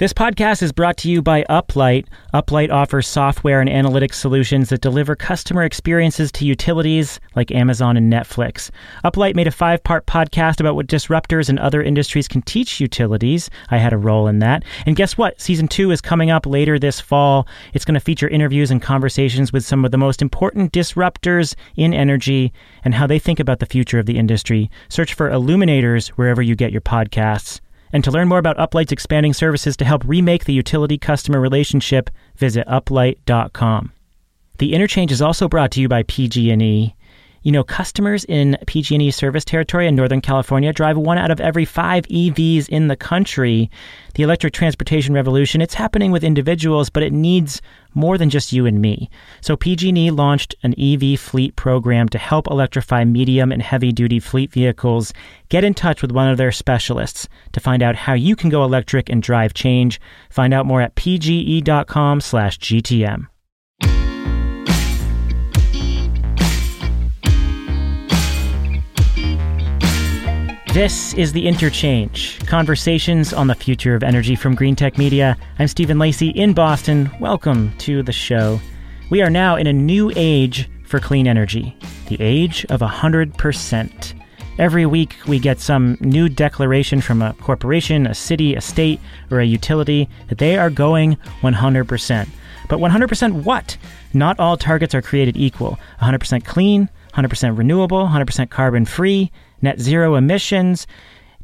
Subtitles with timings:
[0.00, 2.06] This podcast is brought to you by Uplight.
[2.32, 8.10] Uplight offers software and analytics solutions that deliver customer experiences to utilities like Amazon and
[8.10, 8.70] Netflix.
[9.04, 13.50] Uplight made a five part podcast about what disruptors and other industries can teach utilities.
[13.68, 14.64] I had a role in that.
[14.86, 15.38] And guess what?
[15.38, 17.46] Season two is coming up later this fall.
[17.74, 21.92] It's going to feature interviews and conversations with some of the most important disruptors in
[21.92, 22.54] energy
[22.84, 24.70] and how they think about the future of the industry.
[24.88, 27.60] Search for Illuminators wherever you get your podcasts.
[27.92, 32.10] And to learn more about Uplight's expanding services to help remake the utility customer relationship,
[32.36, 33.92] visit uplight.com.
[34.58, 36.94] The interchange is also brought to you by PG&E.
[37.42, 41.64] You know, customers in PG&E service territory in Northern California drive one out of every
[41.64, 43.70] 5 EVs in the country.
[44.14, 47.62] The electric transportation revolution, it's happening with individuals, but it needs
[47.94, 49.08] more than just you and me.
[49.40, 54.52] So PG&E launched an EV fleet program to help electrify medium and heavy duty fleet
[54.52, 55.14] vehicles.
[55.48, 58.64] Get in touch with one of their specialists to find out how you can go
[58.64, 59.98] electric and drive change.
[60.28, 63.29] Find out more at pge.com/gtm.
[70.72, 75.36] This is The Interchange Conversations on the Future of Energy from Greentech Media.
[75.58, 77.10] I'm Stephen Lacey in Boston.
[77.18, 78.60] Welcome to the show.
[79.10, 84.14] We are now in a new age for clean energy, the age of 100%.
[84.60, 89.00] Every week, we get some new declaration from a corporation, a city, a state,
[89.32, 92.28] or a utility that they are going 100%.
[92.68, 93.76] But 100% what?
[94.14, 95.80] Not all targets are created equal.
[96.00, 99.30] 100% clean, 100% renewable, 100% carbon free,
[99.62, 100.86] net zero emissions.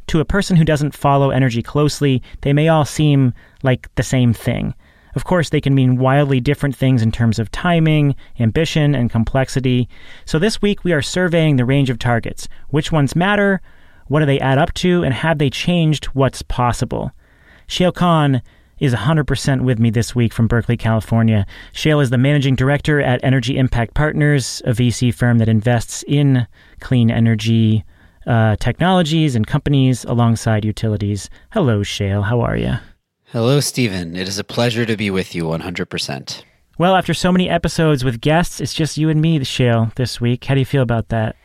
[0.09, 4.33] To a person who doesn't follow energy closely, they may all seem like the same
[4.33, 4.75] thing.
[5.17, 9.89] Of course, they can mean wildly different things in terms of timing, ambition, and complexity.
[10.27, 12.49] So this week we are surveying the range of targets.
[12.69, 13.63] Which ones matter?
[14.09, 15.03] What do they add up to?
[15.03, 17.13] And have they changed what's possible?
[17.67, 18.43] Shayle Kann
[18.79, 21.47] is 100% with me this week from Berkeley, California.
[21.73, 26.47] Shayle is the managing director at Energy Impact Partners, a VC firm that invests in
[26.81, 27.85] clean energy
[28.27, 31.31] uh, technologies and companies alongside utilities.
[31.53, 32.25] Hello, Shayle.
[32.25, 32.75] How are you?
[33.27, 34.17] Hello, Stephen.
[34.17, 36.43] It is a pleasure to be with you 100%.
[36.79, 40.45] Well, after so many episodes with guests, it's just you and me, Shayle, this week.
[40.45, 41.37] How do you feel about that?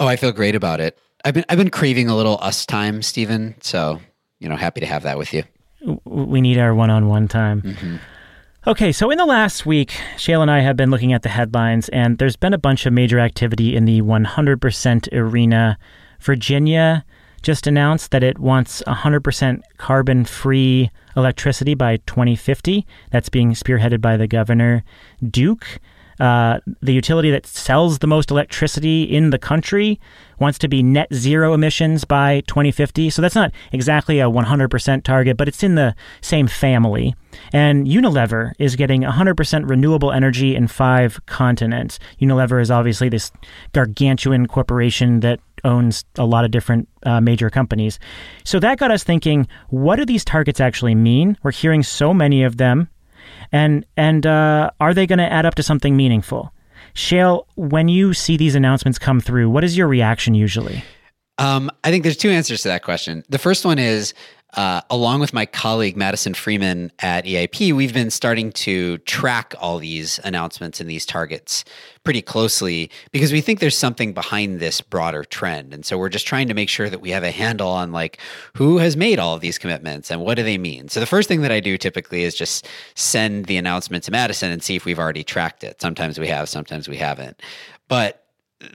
[0.00, 0.98] Oh, I feel great about it.
[1.24, 3.54] I've been I've been craving a little us time, Stephen.
[3.60, 4.00] So,
[4.40, 5.44] you know, happy to have that with you.
[6.04, 7.62] We need our one-on-one time.
[7.62, 7.96] Mm-hmm.
[8.66, 11.90] Okay, so in the last week, Shayle and I have been looking at the headlines,
[11.90, 15.78] and there's been a bunch of major activity in the 100% arena
[16.20, 17.04] Virginia
[17.42, 22.86] just announced that it wants 100% carbon free electricity by 2050.
[23.10, 24.82] That's being spearheaded by the governor.
[25.22, 25.78] Duke,
[26.20, 30.00] uh, the utility that sells the most electricity in the country,
[30.38, 33.10] wants to be net zero emissions by 2050.
[33.10, 37.14] So that's not exactly a 100% target, but it's in the same family.
[37.52, 41.98] And Unilever is getting 100% renewable energy in five continents.
[42.20, 43.32] Unilever is obviously this
[43.72, 47.98] gargantuan corporation that owns a lot of different uh, major companies.
[48.44, 51.38] So that got us thinking what do these targets actually mean?
[51.42, 52.88] We're hearing so many of them.
[53.54, 56.52] And, and uh, are they going to add up to something meaningful?
[56.92, 60.82] Shayle, when you see these announcements come through, what is your reaction usually?
[61.38, 63.22] Um, I think there's two answers to that question.
[63.28, 64.12] The first one is
[64.54, 69.78] uh, along with my colleague Madison Freeman at EIP, we've been starting to track all
[69.78, 71.64] these announcements and these targets
[72.04, 75.74] pretty closely because we think there's something behind this broader trend.
[75.74, 78.18] And so we're just trying to make sure that we have a handle on like
[78.56, 80.88] who has made all of these commitments and what do they mean.
[80.88, 84.52] So the first thing that I do typically is just send the announcement to Madison
[84.52, 85.80] and see if we've already tracked it.
[85.80, 87.42] Sometimes we have, sometimes we haven't.
[87.88, 88.24] But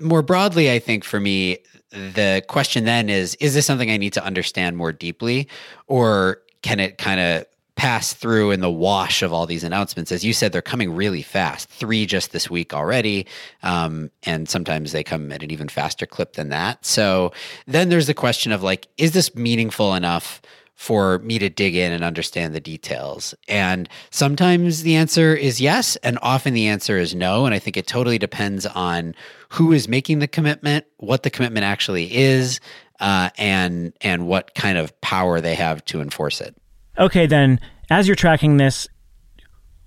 [0.01, 1.59] more broadly, I think for me,
[1.91, 5.47] the question then is is this something I need to understand more deeply,
[5.87, 7.45] or can it kind of
[7.79, 10.11] pass through in the wash of all these announcements?
[10.11, 13.25] As you said, they're coming really fast, three just this week already.
[13.63, 16.85] Um, and sometimes they come at an even faster clip than that.
[16.85, 17.31] So
[17.67, 20.41] then there's the question of like, is this meaningful enough?
[20.75, 23.35] for me to dig in and understand the details.
[23.49, 27.45] And sometimes the answer is yes, and often the answer is no.
[27.45, 29.13] And I think it totally depends on
[29.49, 32.59] who is making the commitment, what the commitment actually is,
[32.99, 36.55] uh, and and what kind of power they have to enforce it.
[36.97, 37.59] Okay, then
[37.89, 38.87] as you're tracking this,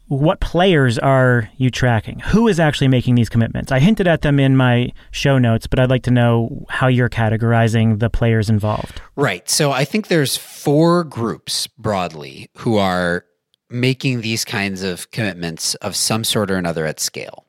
[0.08, 2.18] what players are you tracking?
[2.18, 3.72] Who is actually making these commitments?
[3.72, 7.08] I hinted at them in my show notes, but I'd like to know how you're
[7.08, 9.00] categorizing the players involved.
[9.16, 9.48] Right.
[9.48, 13.24] So I think there's four groups broadly who are
[13.70, 17.46] making these kinds of commitments of some sort or another at scale.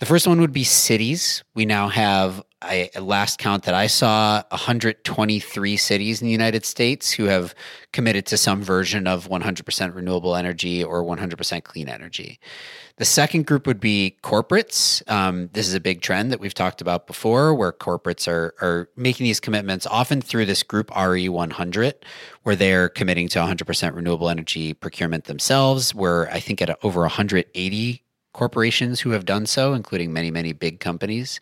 [0.00, 1.44] The first one would be cities.
[1.54, 7.10] We now have I last count that I saw 123 cities in the United States
[7.10, 7.54] who have
[7.92, 12.40] committed to some version of 100% renewable energy or 100% clean energy.
[12.96, 15.06] The second group would be corporates.
[15.10, 18.88] Um, this is a big trend that we've talked about before, where corporates are are
[18.96, 21.92] making these commitments often through this group RE100,
[22.44, 25.94] where they're committing to 100% renewable energy procurement themselves.
[25.94, 30.80] We're I think at over 180 corporations who have done so, including many many big
[30.80, 31.40] companies.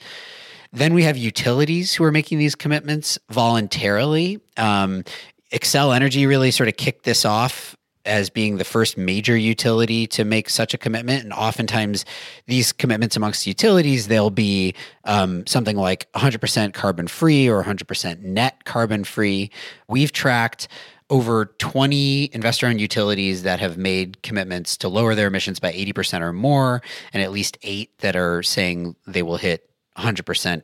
[0.72, 4.40] Then we have utilities who are making these commitments voluntarily.
[4.56, 5.04] Um,
[5.52, 7.74] Xcel Energy really sort of kicked this off
[8.08, 11.22] as being the first major utility to make such a commitment.
[11.22, 12.04] And oftentimes,
[12.46, 14.74] these commitments amongst utilities, they'll be
[15.04, 19.50] um, something like 100% carbon free or 100% net carbon free.
[19.88, 20.68] We've tracked
[21.10, 26.20] over 20 investor owned utilities that have made commitments to lower their emissions by 80%
[26.20, 26.82] or more,
[27.12, 30.62] and at least eight that are saying they will hit 100%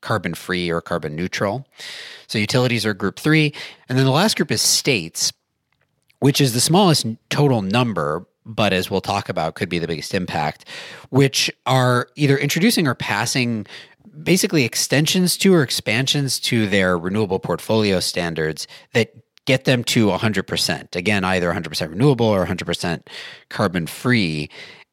[0.00, 1.66] carbon free or carbon neutral.
[2.26, 3.54] So utilities are group three.
[3.88, 5.32] And then the last group is states,
[6.20, 10.14] which is the smallest total number, but as we'll talk about, could be the biggest
[10.14, 10.64] impact,
[11.10, 13.66] which are either introducing or passing
[14.22, 19.14] basically extensions to or expansions to their renewable portfolio standards that
[19.48, 20.94] get them to 100%.
[20.94, 23.06] Again, either 100% renewable or 100%
[23.48, 24.50] carbon free.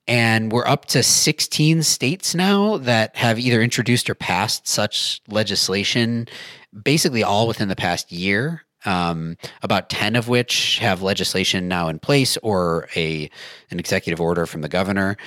[0.07, 6.29] And we're up to 16 states now that have either introduced or passed such legislation,
[6.83, 8.61] basically all within the past year.
[8.85, 13.31] Um, about 10 of which have legislation now in place or a
[13.71, 15.17] an executive order from the governor.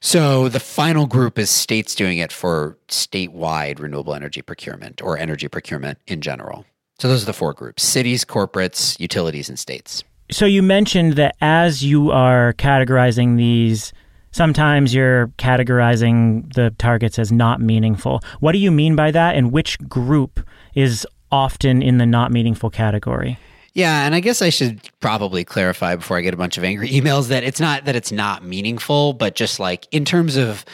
[0.00, 5.48] So the final group is states doing it for statewide renewable energy procurement or energy
[5.48, 6.64] procurement in general.
[6.98, 10.04] So those are the four groups cities, corporates, utilities, and states.
[10.30, 13.92] So you mentioned that as you are categorizing these,
[14.32, 18.20] sometimes you're categorizing the targets as not meaningful.
[18.40, 19.36] What do you mean by that?
[19.36, 20.40] And which group
[20.74, 23.38] is often in the not meaningful category?
[23.74, 26.88] Yeah, and I guess I should probably clarify before I get a bunch of angry
[26.90, 30.64] emails that it's not that it's not meaningful, but just like in terms of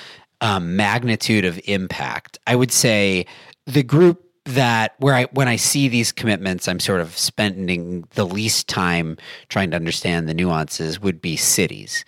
[0.41, 3.27] um, magnitude of impact, I would say
[3.67, 8.27] the group that where I when I see these commitments, I'm sort of spending the
[8.27, 9.17] least time
[9.49, 12.05] trying to understand the nuances would be cities.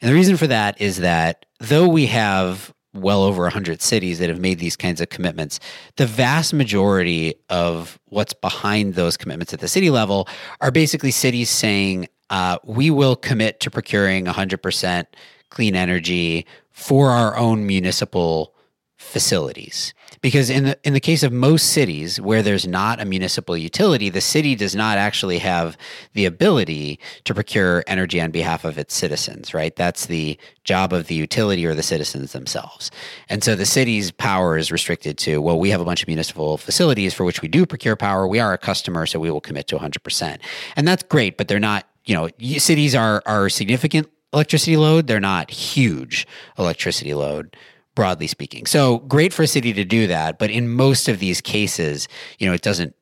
[0.00, 4.28] And the reason for that is that though we have well over 100 cities that
[4.28, 5.60] have made these kinds of commitments,
[5.96, 10.28] the vast majority of what's behind those commitments at the city level
[10.60, 15.04] are basically cities saying, uh, we will commit to procuring 100%
[15.50, 18.54] clean energy for our own municipal
[18.96, 23.56] facilities because in the in the case of most cities where there's not a municipal
[23.56, 25.76] utility the city does not actually have
[26.14, 29.76] the ability to procure energy on behalf of its citizens right?
[29.76, 32.90] That's the job of the utility or the citizens themselves.
[33.28, 36.56] And so the city's power is restricted to well we have a bunch of municipal
[36.56, 38.26] facilities for which we do procure power.
[38.26, 40.38] We are a customer so we will commit to 100%
[40.76, 42.28] and that's great but they're not you know
[42.58, 45.06] cities are are significant electricity load.
[45.06, 46.26] They're not huge
[46.58, 47.56] electricity load
[47.96, 48.66] broadly speaking.
[48.66, 52.06] So great for a city to do that, but in most of these cases,
[52.38, 52.94] you know, it doesn't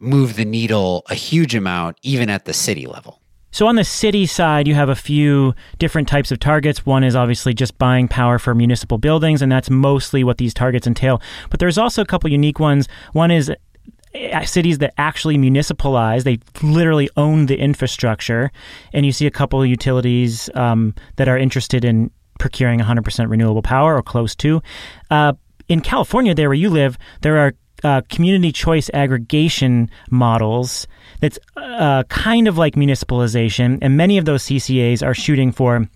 [0.00, 3.20] move the needle a huge amount even at the city level.
[3.52, 6.86] So on the city side, you have a few different types of targets.
[6.86, 10.86] One is obviously just buying power for municipal buildings, and that's mostly what these targets
[10.86, 11.20] entail.
[11.50, 12.88] But there's also a couple unique ones.
[13.12, 13.52] One is
[14.14, 18.50] uh, cities that actually municipalize they literally own the infrastructure
[18.92, 23.62] and you see a couple of utilities um, that are interested in procuring 100% renewable
[23.62, 24.60] power or close to.
[25.10, 25.34] Uh,
[25.68, 27.54] in California, there where you live, there are
[27.84, 30.88] uh, community choice aggregation models
[31.20, 35.88] that's uh, kind of like municipalization, and many of those CCAs are shooting for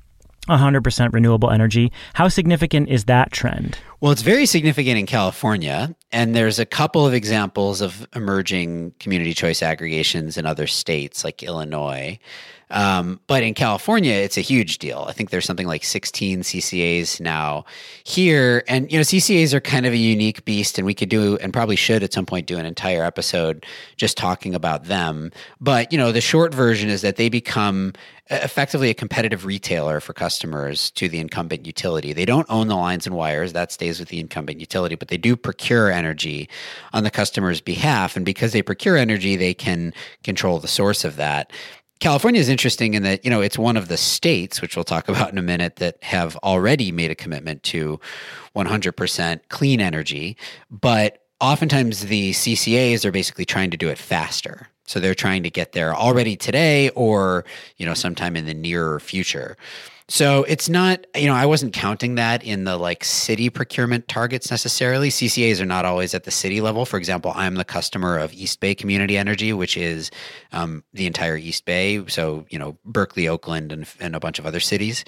[0.48, 1.92] 100% renewable energy.
[2.14, 3.78] How significant is that trend?
[4.00, 9.32] Well, it's very significant in California, and there's a couple of examples of emerging community
[9.32, 12.18] choice aggregations in other states like Illinois.
[12.70, 15.06] Um, but in California, it's a huge deal.
[15.08, 17.64] I think there's something like 16 CCAs now
[18.04, 18.64] here.
[18.66, 21.52] And, you know, CCAs are kind of a unique beast, and we could do, and
[21.52, 23.64] probably should at some point do an entire episode
[23.96, 25.30] just talking about them.
[25.60, 27.92] But, you know, the short version is that they become
[28.30, 32.12] effectively a competitive retailer for customers to the incumbent utility.
[32.12, 35.18] They don't own the lines and wires, that stays with the incumbent utility, but they
[35.18, 36.48] do procure energy
[36.92, 38.16] on the customer's behalf.
[38.16, 41.52] And because they procure energy, they can control the source of that.
[42.00, 45.08] California is interesting in that, you know, it's one of the states, which we'll talk
[45.10, 48.00] about in a minute, that have already made a commitment to
[48.56, 50.36] 100% clean energy.
[50.70, 54.68] But oftentimes the CCAs are basically trying to do it faster.
[54.86, 57.44] So they're trying to get there already today or,
[57.76, 59.56] you know, sometime in the nearer future.
[60.08, 64.50] So it's not, you know, I wasn't counting that in the like city procurement targets
[64.50, 65.08] necessarily.
[65.08, 66.84] CCAs are not always at the city level.
[66.84, 70.10] For example, I'm the customer of East Bay Community Energy, which is
[70.52, 72.04] um, the entire East Bay.
[72.06, 75.06] So, you know, Berkeley, Oakland, and, and a bunch of other cities.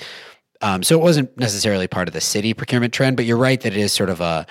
[0.62, 3.74] Um, so it wasn't necessarily part of the city procurement trend, but you're right that
[3.74, 4.46] it is sort of a,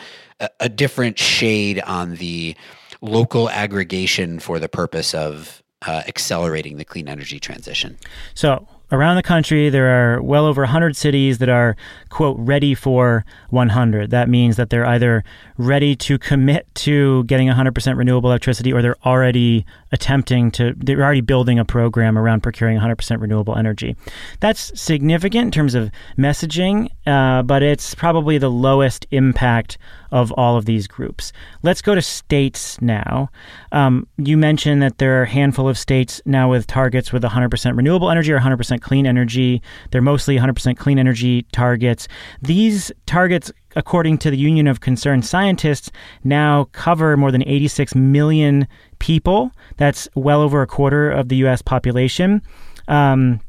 [0.60, 2.56] a different shade on the
[3.02, 7.98] local aggregation for the purpose of uh, accelerating the clean energy transition.
[8.34, 11.76] So around the country, there are well over 100 cities that are,
[12.10, 14.10] quote, ready for 100.
[14.12, 15.24] That means that they're either
[15.58, 21.22] ready to commit to getting 100% renewable electricity or they're already attempting to, they're already
[21.22, 23.96] building a program around procuring 100% renewable energy.
[24.40, 29.78] That's significant in terms of messaging, uh, but it's probably the lowest impact
[30.12, 31.34] of all of these groups.
[31.62, 33.30] Let's go to states now.
[33.72, 37.76] Um, you mentioned that there are a handful of states now with targets with 100%
[37.76, 39.62] renewable energy or 100% clean energy.
[39.92, 42.08] They're mostly 100% clean energy targets.
[42.42, 45.92] These targets according to the Union of Concerned Scientists,
[46.24, 48.68] now cover more than 86 million
[49.00, 49.52] people.
[49.78, 51.62] That's well over a quarter of the U.S.
[51.62, 52.42] population.
[52.88, 53.42] Um,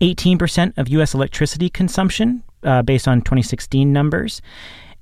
[0.00, 1.14] 18% of U.S.
[1.14, 4.40] electricity consumption, uh, based on 2016 numbers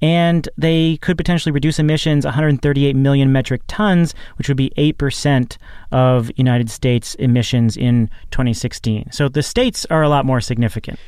[0.03, 5.57] and they could potentially reduce emissions 138 million metric tons, which would be 8%
[5.93, 9.11] of United States emissions in 2016.
[9.13, 10.99] So the states are a lot more significant.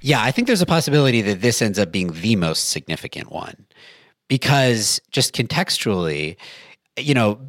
[0.00, 3.66] Yeah, I think there's a possibility that this ends up being the most significant one
[4.28, 6.36] because just contextually,
[6.96, 7.40] you know,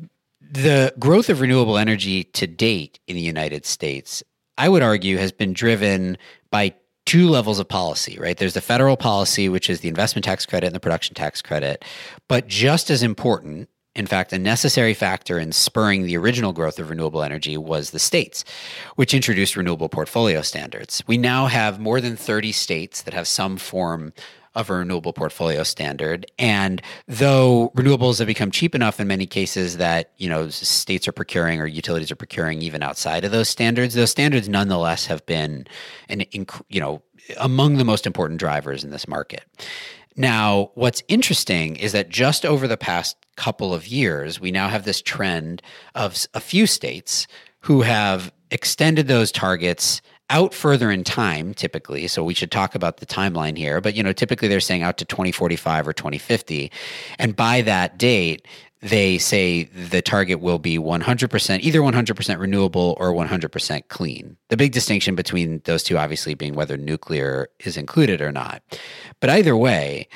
[0.42, 4.24] the growth of renewable energy to date in the United States,
[4.58, 6.18] I would argue, has been driven
[6.50, 6.74] by
[7.10, 8.38] two levels of policy, right?
[8.38, 11.84] There's the federal policy, which is the investment tax credit and the production tax credit.
[12.28, 16.92] But just as important, in fact, a necessary factor in spurring the original growth of
[16.92, 18.46] renewable energy was the states,
[18.96, 21.02] which introduced renewable portfolio standards.
[21.08, 24.14] We now have more than 30 states that have some form
[24.60, 26.30] of a renewable portfolio standard.
[26.38, 31.14] And though renewables have become cheap enough in many cases that, you know, states are
[31.14, 35.66] procuring or utilities are procuring even outside of those standards, those standards nonetheless have been
[36.10, 36.24] an
[36.68, 37.02] you know,
[37.38, 39.46] among the most important drivers in this market.
[40.18, 44.84] Now, what's interesting is that just over the past couple of years, we now have
[44.84, 45.62] this trend
[45.96, 47.26] of a few states
[47.62, 52.98] who have extended those targets out further in time typically so we should talk about
[52.98, 56.72] the timeline here but you know typically they're saying out to 2045 or 2050
[57.18, 58.48] and by that date
[58.82, 64.38] they say the target will be 100% either 100% renewable or 100% clean.
[64.48, 68.64] The big distinction between those two obviously being whether nuclear is included or not.
[69.20, 70.08] But either way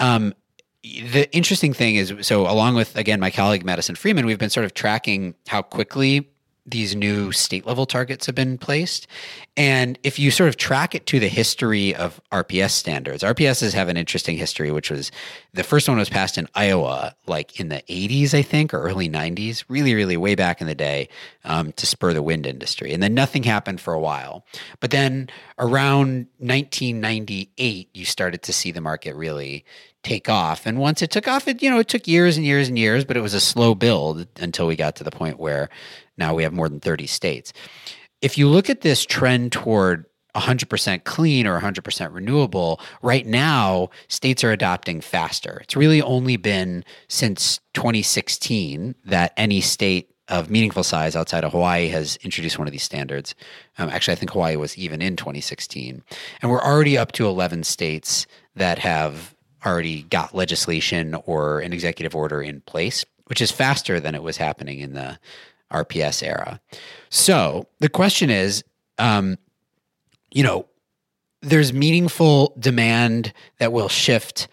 [0.00, 0.34] um,
[0.82, 4.64] the interesting thing is so along with again my colleague madison freeman we've been sort
[4.64, 6.30] of tracking how quickly
[6.70, 9.06] these new state level targets have been placed.
[9.56, 13.88] And if you sort of track it to the history of RPS standards, RPSs have
[13.88, 15.10] an interesting history, which was
[15.52, 19.08] the first one was passed in Iowa, like in the 80s, I think, or early
[19.08, 21.08] 90s, really, really way back in the day
[21.44, 22.92] um, to spur the wind industry.
[22.92, 24.44] And then nothing happened for a while.
[24.78, 29.64] But then around 1998, you started to see the market really
[30.02, 30.66] take off.
[30.66, 33.04] And once it took off, it, you know, it took years and years and years,
[33.04, 35.68] but it was a slow build until we got to the point where
[36.20, 37.52] now we have more than 30 states.
[38.20, 44.44] If you look at this trend toward 100% clean or 100% renewable, right now, states
[44.44, 45.58] are adopting faster.
[45.62, 51.88] It's really only been since 2016 that any state of meaningful size outside of Hawaii
[51.88, 53.34] has introduced one of these standards.
[53.78, 56.02] Um, actually, I think Hawaii was even in 2016.
[56.40, 59.34] And we're already up to 11 states that have
[59.66, 64.36] already got legislation or an executive order in place, which is faster than it was
[64.36, 65.18] happening in the
[65.72, 66.60] RPS era.
[67.08, 68.64] So the question is,
[68.98, 69.38] um,
[70.30, 70.66] you know,
[71.42, 74.48] there's meaningful demand that will shift,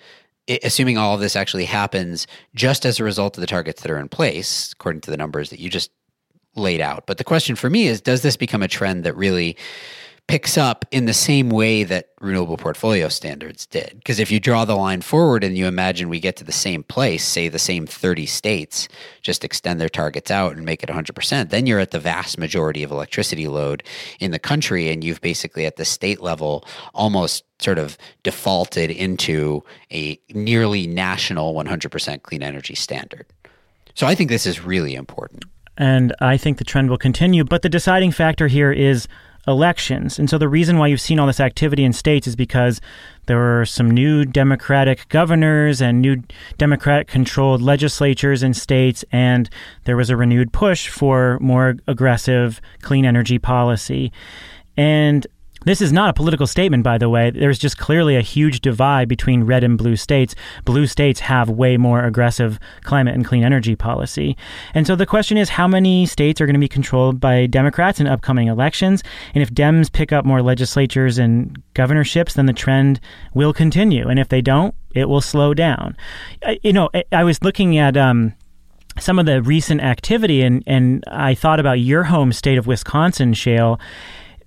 [0.64, 4.00] assuming all of this actually happens, just as a result of the targets that are
[4.00, 5.92] in place, according to the numbers that you just
[6.56, 7.06] laid out.
[7.06, 9.58] But the question for me is, does this become a trend that really
[10.28, 13.94] picks up in the same way that renewable portfolio standards did.
[13.96, 16.84] Because if you draw the line forward and you imagine we get to the same
[16.84, 18.90] place, say the same 30 states,
[19.22, 22.84] just extend their targets out and make it 100%, then you're at the vast majority
[22.84, 23.84] of electricity load
[24.20, 24.90] in the country.
[24.90, 31.54] And you've basically at the state level almost sort of defaulted into a nearly national
[31.54, 33.26] 100% clean energy standard.
[33.94, 35.46] So I think this is really important.
[35.78, 37.44] And I think the trend will continue.
[37.44, 39.08] But the deciding factor here is
[39.48, 40.20] elections.
[40.20, 42.82] And so the reason why you've seen all this activity in states is because
[43.27, 46.22] there were some new Democratic governors and new
[46.58, 49.50] Democratic controlled legislatures in states, and
[49.86, 54.12] there was a renewed push for more aggressive clean energy policy.
[54.75, 55.25] And
[55.66, 57.30] This is not a political statement, by the way.
[57.30, 60.36] There's just clearly a huge divide between red and blue states.
[60.66, 64.38] Blue states have way more aggressive climate and clean energy policy.
[64.74, 68.00] And so the question is how many states are going to be controlled by Democrats
[68.00, 69.04] in upcoming elections?
[69.34, 73.00] And if Dems pick up more legislatures and governorships, then the trend
[73.34, 74.08] will continue.
[74.08, 75.98] And if they don't, it will slow down.
[76.62, 77.98] You know, I was looking at.
[77.98, 78.34] Um,
[79.00, 83.34] some of the recent activity, and, and I thought about your home state of Wisconsin,
[83.34, 83.80] Shayle,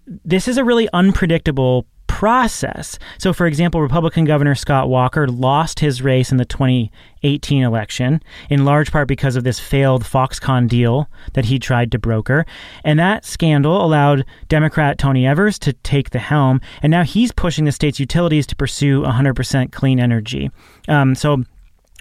[0.06, 2.98] this is a really unpredictable process.
[3.18, 8.64] So, for example, Republican Governor Scott Walker lost his race in the 2018 election, in
[8.64, 12.44] large part because of this failed Foxconn deal that he tried to broker.
[12.84, 16.60] And that scandal allowed Democrat Tony Evers to take the helm.
[16.82, 20.50] And now he's pushing the state's utilities to pursue 100% clean energy.
[20.88, 21.44] Um, so,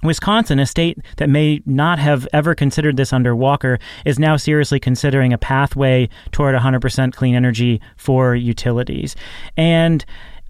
[0.03, 4.79] Wisconsin, a state that may not have ever considered this under Walker, is now seriously
[4.79, 9.15] considering a pathway toward 100% clean energy for utilities.
[9.58, 10.06] And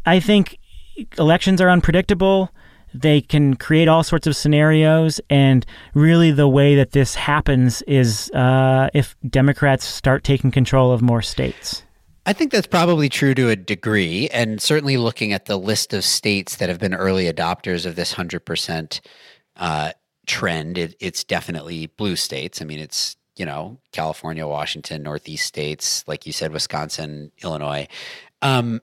[0.05, 0.59] I think
[1.17, 2.49] elections are unpredictable.
[2.93, 5.21] They can create all sorts of scenarios.
[5.29, 11.01] And really, the way that this happens is uh, if Democrats start taking control of
[11.01, 11.83] more states.
[12.25, 14.27] I think that's probably true to a degree.
[14.29, 18.13] And certainly looking at the list of states that have been early adopters of this
[18.13, 18.99] 100%
[19.59, 19.91] uh,
[20.25, 20.77] trend.
[20.77, 22.61] It, it's definitely blue states.
[22.61, 27.87] I mean, it's you know California, Washington, Northeast states, like you said, Wisconsin, Illinois.
[28.41, 28.81] Um,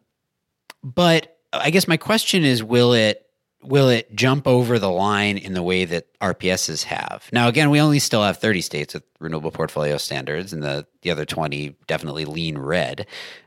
[0.82, 3.26] but I guess my question is, will it
[3.62, 7.28] will it jump over the line in the way that RPSs have?
[7.32, 11.10] Now, again, we only still have 30 states with renewable portfolio standards, and the the
[11.10, 13.06] other 20 definitely lean red.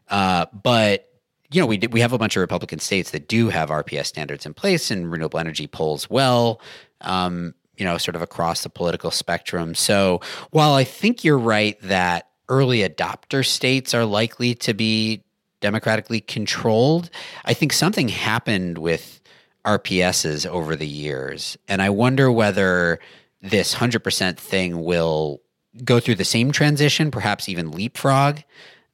[0.09, 1.05] Uh, but
[1.51, 4.45] you know, we we have a bunch of Republican states that do have RPS standards
[4.45, 6.61] in place, and renewable energy polls well
[7.01, 9.73] um, you know, sort of across the political spectrum.
[9.73, 15.23] So while I think you're right that early adopter states are likely to be
[15.61, 17.09] democratically controlled,
[17.45, 19.21] I think something happened with
[19.65, 21.57] RPSs over the years.
[21.67, 22.99] And I wonder whether
[23.41, 25.41] this 100% thing will
[25.83, 28.39] go through the same transition, perhaps even leapfrog,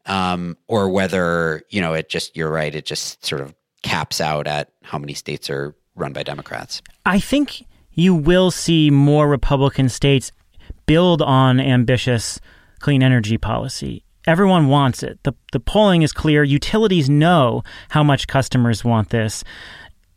[0.06, 4.48] um, or whether, you know, it just, you're right, it just sort of caps out
[4.48, 6.82] at how many states are run by Democrats.
[7.06, 10.32] I think you will see more Republican states
[10.86, 12.40] build on ambitious
[12.80, 14.04] clean energy policy.
[14.28, 15.20] Everyone wants it.
[15.24, 16.44] The, the polling is clear.
[16.44, 19.44] Utilities know how much customers want this.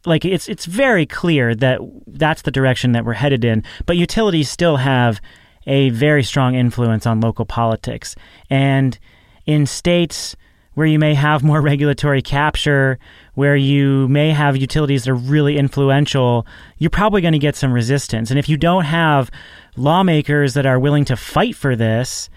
[0.07, 3.65] Like it's it's very clear that that's the direction that we're headed in.
[3.85, 5.21] But utilities still have
[5.67, 8.15] a very strong influence on local politics.
[8.49, 8.99] And
[9.45, 10.37] in states
[10.79, 13.01] where you may have more regulatory capture,
[13.35, 17.73] where you may have utilities that are really influential, you're probably going to get some
[17.73, 18.31] resistance.
[18.31, 19.29] And if you don't have
[19.77, 22.31] lawmakers that are willing to fight for this,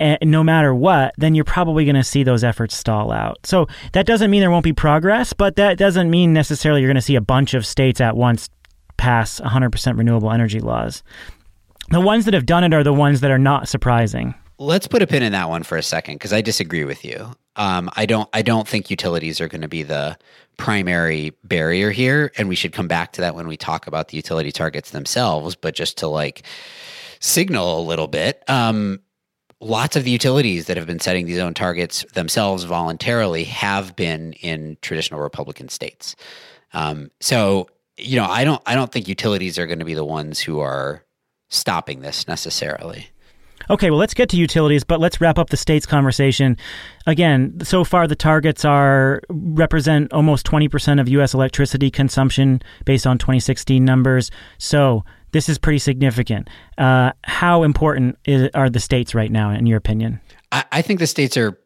[0.00, 3.36] eh, no matter what, then you're probably going to see those efforts stall out.
[3.44, 6.94] So that doesn't mean there won't be progress, but that doesn't mean necessarily you're going
[6.94, 8.48] to see a bunch of states at once
[8.96, 11.02] pass 100% renewable energy laws.
[11.90, 14.34] The ones that have done it are the ones that are not surprising.
[14.58, 17.34] Let's put a pin in that one for a second because I disagree with you.
[17.56, 18.28] Um, I don't.
[18.32, 20.18] I don't think utilities are going to be the
[20.56, 24.16] primary barrier here, and we should come back to that when we talk about the
[24.16, 25.54] utility targets themselves.
[25.54, 26.42] But just to like
[27.20, 29.00] signal a little bit, um,
[29.60, 34.32] lots of the utilities that have been setting these own targets themselves voluntarily have been
[34.34, 36.16] in traditional Republican states.
[36.72, 38.62] Um, so you know, I don't.
[38.66, 41.04] I don't think utilities are going to be the ones who are
[41.48, 43.08] stopping this necessarily.
[43.70, 46.56] Okay, well, let's get to utilities, but let's wrap up the states conversation.
[47.06, 51.34] Again, so far the targets are represent almost 20% of U.S.
[51.34, 54.30] electricity consumption based on 2016 numbers.
[54.58, 56.48] So this is pretty significant.
[56.78, 60.20] Uh, how important is, are the states right now, in your opinion?
[60.52, 61.58] I, I think the states are,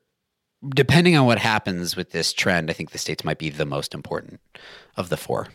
[0.71, 3.95] depending on what happens with this trend, I think the states might be the most
[3.95, 4.41] important
[4.97, 5.49] of the four.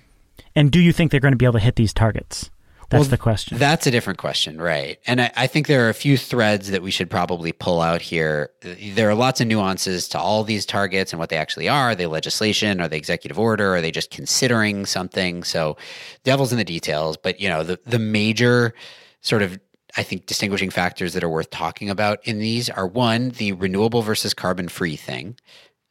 [0.55, 2.51] And do you think they're going to be able to hit these targets?
[2.89, 3.57] That's well, the question.
[3.57, 4.99] That's a different question, right?
[5.07, 8.01] And I, I, think there are a few threads that we should probably pull out
[8.01, 8.51] here.
[8.61, 11.91] There are lots of nuances to all these targets and what they actually are.
[11.91, 12.81] Are they legislation?
[12.81, 13.75] Are they executive order?
[13.75, 15.43] Are they just considering something?
[15.43, 15.77] So,
[16.23, 17.17] devil's in the details.
[17.17, 18.73] But you know, the the major
[19.21, 19.59] sort of
[19.95, 24.01] I think distinguishing factors that are worth talking about in these are one, the renewable
[24.01, 25.37] versus carbon free thing.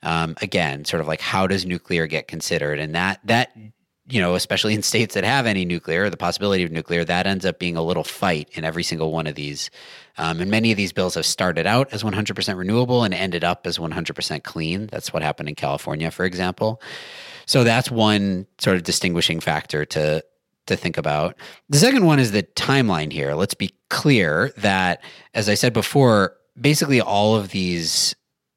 [0.02, 3.56] Um, again, sort of like how does nuclear get considered, and that that
[4.08, 7.46] you know, especially in states that have any nuclear, the possibility of nuclear, that ends
[7.46, 9.70] up being a little fight in every single one of these.
[10.18, 13.66] Um, and many of these bills have started out as 100% renewable and ended up
[13.66, 14.88] as 100% clean.
[14.88, 16.82] That's what happened in California, for example.
[17.46, 20.24] So that's one sort of distinguishing factor to
[20.66, 21.34] to think about.
[21.70, 23.34] The second one is the timeline here.
[23.34, 25.02] Let's be clear that,
[25.34, 28.14] as I said before, basically all of these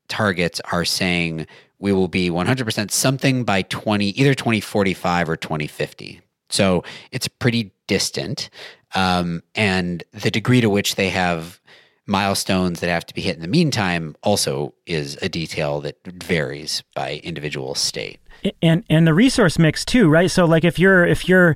[0.08, 1.48] targets are saying
[1.80, 8.50] we will be 100% something by 20 either 2045 or 2050 so it's pretty distant
[8.94, 11.60] um, and the degree to which they have
[12.08, 16.84] milestones that have to be hit in the meantime also is a detail that varies
[16.94, 18.20] by individual state.
[18.62, 20.30] And and the resource mix too right?
[20.30, 21.56] So like if you're if you're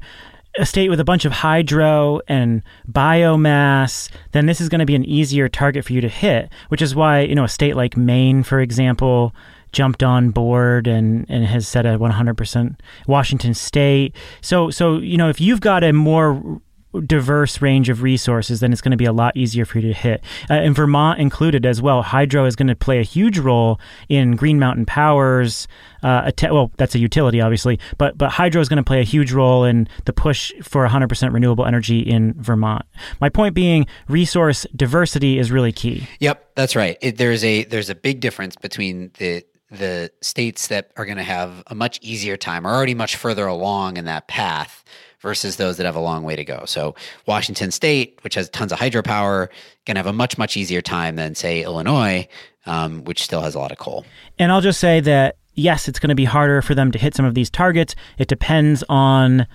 [0.57, 4.95] a state with a bunch of hydro and biomass, then this is going to be
[4.95, 7.95] an easier target for you to hit, which is why, you know, a state like
[7.95, 9.35] Maine, for example,
[9.71, 12.75] jumped on board and, and has set a 100%
[13.07, 14.15] Washington state.
[14.41, 16.61] So, so, you know, if you've got a more
[17.05, 19.93] diverse range of resources, then it's going to be a lot easier for you to
[19.93, 20.23] hit.
[20.49, 22.01] Uh, and Vermont included as well.
[22.01, 25.67] Hydro is going to play a huge role in Green Mountain Power's.
[26.01, 29.33] Uh, well, that's a utility, obviously, but but hydro is going to play a huge
[29.33, 32.85] role in the push for 100% renewable energy in Vermont.
[33.19, 36.07] My point being, resource diversity is really key.
[36.19, 36.97] Yep, that's right.
[37.01, 41.23] It, there's a there's a big difference between the the states that are going to
[41.23, 44.83] have a much easier time, are already much further along in that path
[45.19, 46.63] versus those that have a long way to go.
[46.65, 49.49] So Washington State, which has tons of hydropower,
[49.85, 52.27] can have a much much easier time than say Illinois,
[52.65, 54.05] um, which still has a lot of coal.
[54.37, 57.15] And I'll just say that yes, it's going to be harder for them to hit
[57.15, 57.95] some of these targets.
[58.17, 59.45] It depends on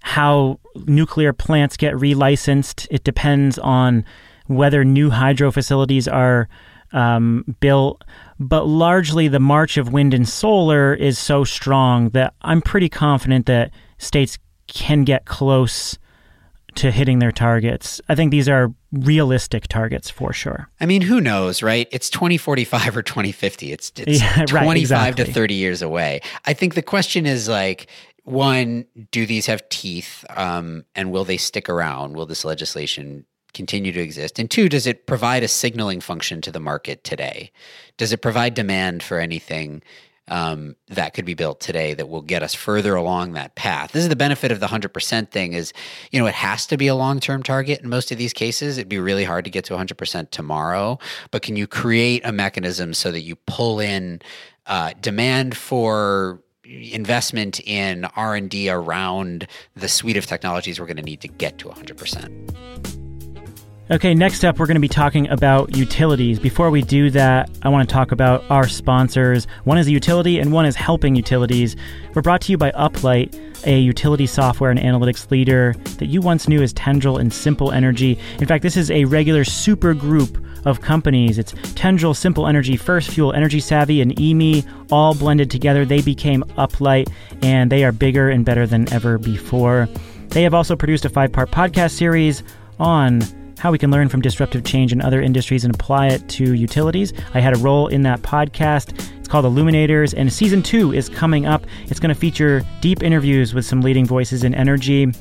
[0.00, 2.86] how nuclear plants get relicensed.
[2.90, 4.04] It depends on
[4.46, 6.48] whether new hydro facilities are
[6.96, 8.02] um, built.
[8.40, 13.46] But largely, the march of wind and solar is so strong that I'm pretty confident
[13.46, 15.96] that states can get close
[16.74, 18.00] to hitting their targets.
[18.08, 20.68] I think these are realistic targets for sure.
[20.80, 21.88] I mean, who knows, right?
[21.90, 23.72] It's 2045 or 2050.
[23.72, 25.24] It's it's yeah, 25 exactly.
[25.24, 26.20] to 30 years away.
[26.44, 27.88] I think the question is like
[28.24, 32.14] one, do these have teeth um, and will they stick around?
[32.16, 33.24] Will this legislation
[33.56, 34.38] continue to exist?
[34.38, 37.50] And two, does it provide a signaling function to the market today?
[37.96, 39.82] Does it provide demand for anything
[40.28, 43.92] um, that could be built today that will get us further along that path.
[43.92, 45.72] This is the benefit of the 100% thing is,
[46.10, 48.76] you know, it has to be a long-term target in most of these cases.
[48.76, 50.98] It'd be really hard to get to 100% tomorrow,
[51.30, 54.20] but can you create a mechanism so that you pull in
[54.66, 61.20] uh, demand for investment in R&D around the suite of technologies we're going to need
[61.20, 63.05] to get to 100%?
[63.88, 66.40] Okay, next up, we're going to be talking about utilities.
[66.40, 69.46] Before we do that, I want to talk about our sponsors.
[69.62, 71.76] One is a utility, and one is helping utilities.
[72.12, 76.48] We're brought to you by Uplight, a utility software and analytics leader that you once
[76.48, 78.18] knew as Tendril and Simple Energy.
[78.40, 81.38] In fact, this is a regular super group of companies.
[81.38, 85.84] It's Tendril, Simple Energy, FirstFuel, Energy Savvy, and EME all blended together.
[85.84, 87.08] They became Uplight,
[87.40, 89.88] and they are bigger and better than ever before.
[90.30, 92.42] They have also produced a five part podcast series
[92.80, 93.22] on
[93.58, 97.12] how we can learn from disruptive change in other industries and apply it to utilities.
[97.34, 98.92] I had a role in that podcast.
[99.18, 101.64] It's called Illuminators, and season two is coming up.
[101.86, 105.12] It's going to feature deep interviews with some leading voices in energy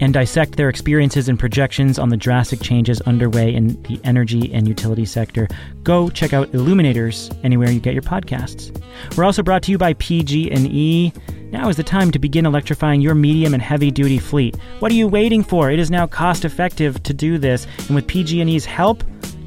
[0.00, 4.68] and dissect their experiences and projections on the drastic changes underway in the energy and
[4.68, 5.48] utility sector.
[5.82, 8.70] Go check out Illuminators anywhere you get your podcasts.
[9.16, 11.12] We're also brought to you by PG&E.
[11.50, 14.56] Now is the time to begin electrifying your medium and heavy duty fleet.
[14.80, 15.70] What are you waiting for?
[15.70, 19.02] It is now cost effective to do this, and with PG&E's help,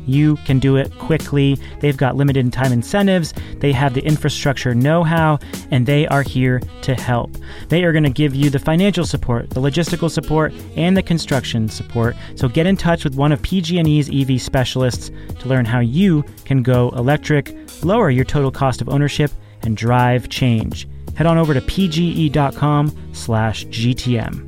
[0.08, 1.60] you can do it quickly.
[1.80, 5.38] They've got limited time incentives, they have the infrastructure know how,
[5.70, 7.38] and they are here to help.
[7.70, 11.70] They are going to give you the financial support, the logistical support, and the construction
[11.70, 12.16] support.
[12.36, 16.64] So get in touch with one of PG&E's EV specialists to learn how you can
[16.64, 20.88] go electric, lower your total cost of ownership, and drive change.
[21.22, 24.48] Head on over to pge.com slash gtm.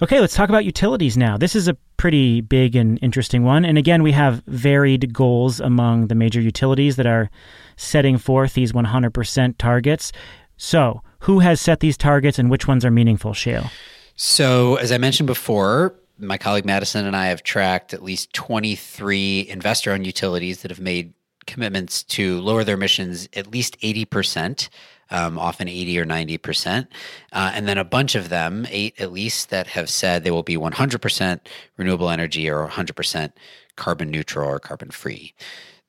[0.00, 1.36] Okay, let's talk about utilities now.
[1.36, 3.64] This is a pretty big and interesting one.
[3.64, 7.28] And again, we have varied goals among the major utilities that are
[7.76, 10.12] setting forth these 100% targets.
[10.56, 13.68] So, who has set these targets and which ones are meaningful, Shayle?
[14.14, 19.48] So, as I mentioned before, my colleague Madison and I have tracked at least 23
[19.48, 21.14] investor owned utilities that have made
[21.46, 24.68] commitments to lower their emissions at least 80%
[25.10, 26.86] um, often 80 or 90%.
[27.32, 30.42] Uh, and then a bunch of them, eight at least, that have said they will
[30.42, 31.40] be 100%
[31.76, 33.32] renewable energy or 100%
[33.76, 35.34] carbon neutral or carbon free.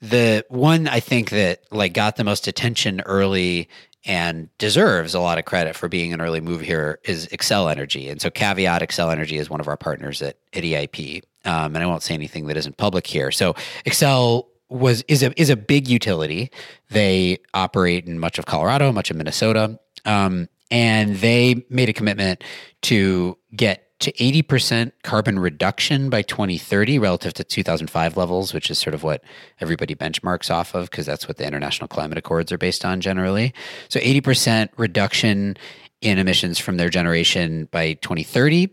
[0.01, 3.67] The one I think that like got the most attention early
[4.05, 8.07] and deserves a lot of credit for being an early move here is Xcel Energy.
[8.09, 11.23] And so Caveat Xcel Energy is one of our partners at, at EIP.
[11.45, 13.31] Um, and I won't say anything that isn't public here.
[13.31, 13.53] So
[13.85, 16.51] Xcel was is a is a big utility.
[16.89, 22.43] They operate in much of Colorado, much of Minnesota, um, and they made a commitment
[22.83, 28.93] to get to 80% carbon reduction by 2030 relative to 2005 levels, which is sort
[28.93, 29.23] of what
[29.59, 33.53] everybody benchmarks off of because that's what the International Climate Accords are based on generally.
[33.89, 35.57] So 80% reduction
[36.01, 38.69] in emissions from their generation by 2030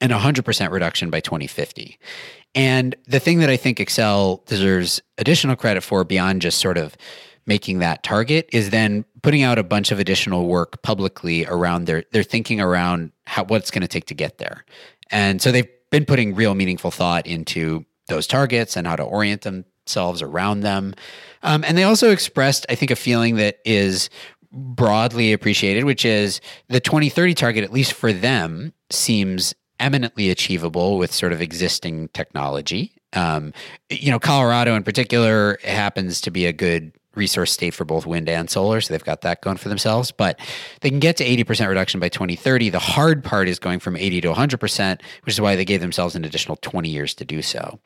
[0.00, 1.98] and 100% reduction by 2050.
[2.54, 6.96] And the thing that I think Xcel deserves additional credit for beyond just sort of
[7.46, 12.04] making that target is then putting out a bunch of additional work publicly around their
[12.12, 14.64] their thinking around how what it's going to take to get there.
[15.10, 19.42] And so they've been putting real meaningful thought into those targets and how to orient
[19.42, 20.94] themselves around them.
[21.42, 24.10] Um, and they also expressed, I think, a feeling that is
[24.50, 31.12] broadly appreciated, which is the 2030 target, at least for them, seems eminently achievable with
[31.12, 32.92] sort of existing technology.
[33.14, 33.52] Um,
[33.88, 38.28] you know, Colorado in particular happens to be a good resource state for both wind
[38.28, 38.80] and solar.
[38.80, 40.10] So they've got that going for themselves.
[40.10, 40.40] But
[40.80, 42.70] they can get to 80% reduction by 2030.
[42.70, 46.14] The hard part is going from 80 to 100%, which is why they gave themselves
[46.14, 47.80] an additional 20 years to do so.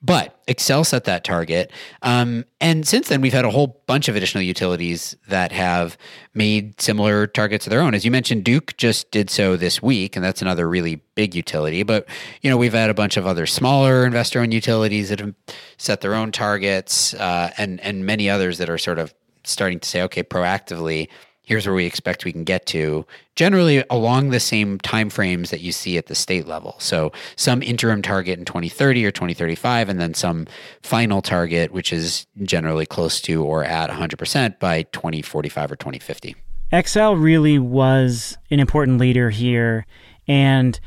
[0.00, 1.72] But Xcel set that target.
[2.00, 5.98] Um, and since then, we've had a whole bunch of additional utilities that have
[6.36, 7.94] made similar targets of their own.
[7.94, 11.82] As you mentioned, Duke just did so this week, and that's another really big utility.
[11.82, 12.06] But,
[12.42, 15.34] you know, we've had a bunch of other smaller investor owned utilities that have
[15.78, 19.88] set their own targets uh, and, and many others that are sort of starting to
[19.88, 21.08] say, okay, proactively,
[21.46, 23.06] here's where we expect we can get to
[23.36, 26.74] generally along the same timeframes that you see at the state level.
[26.78, 30.46] So some interim target in 2030 or 2035 and then some
[30.82, 36.36] final target which is generally close to or at 100% by 2045 or 2050
[36.72, 39.86] Xcel really was an important leader here
[40.26, 40.78] and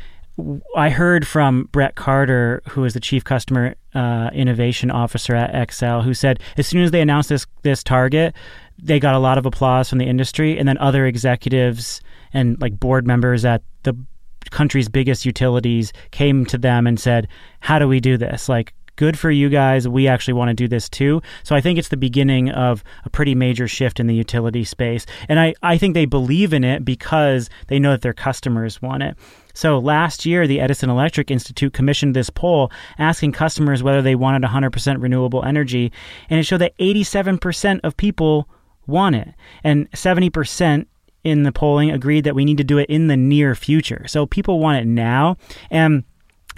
[0.76, 6.04] I heard from Brett Carter, who is the chief customer uh, innovation officer at Xcel,
[6.04, 8.36] who said as soon as they announced this this target,
[8.78, 12.02] they got a lot of applause from the industry, and then other executives
[12.34, 13.96] and like board members at the
[14.52, 17.28] country's biggest utilities came to them and said,
[17.60, 18.50] "How do we do this?
[18.50, 19.88] Like, good for you guys.
[19.88, 23.10] We actually want to do this too." So I think it's the beginning of a
[23.10, 26.84] pretty major shift in the utility space, and I I think they believe in it
[26.84, 29.16] because they know that their customers want it.
[29.54, 34.44] So last year, the Edison Electric Institute commissioned this poll asking customers whether they wanted
[34.44, 35.92] 100% renewable energy,
[36.30, 38.48] and it showed that 87% of people
[38.86, 39.30] want it.
[39.64, 40.88] And 70%
[41.24, 44.06] in the polling agreed that we need to do it in the near future.
[44.08, 45.38] So people want it now.
[45.70, 46.04] And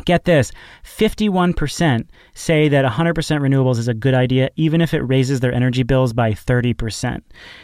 [0.06, 0.52] get this
[0.84, 5.84] 51% say that 100% renewables is a good idea even if it raises their energy
[5.84, 7.22] bills by 30%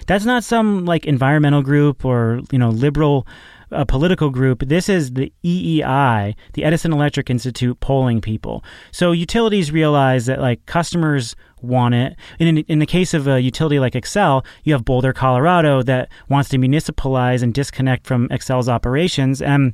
[0.07, 3.27] that's not some like environmental group or you know liberal
[3.71, 4.63] a political group.
[4.67, 8.63] This is the EEI, the Edison Electric Institute, polling people.
[8.91, 12.15] So utilities realize that like customers want it.
[12.39, 16.49] In, in the case of a utility like Xcel, you have Boulder, Colorado, that wants
[16.49, 19.41] to municipalize and disconnect from Xcel's operations.
[19.41, 19.73] And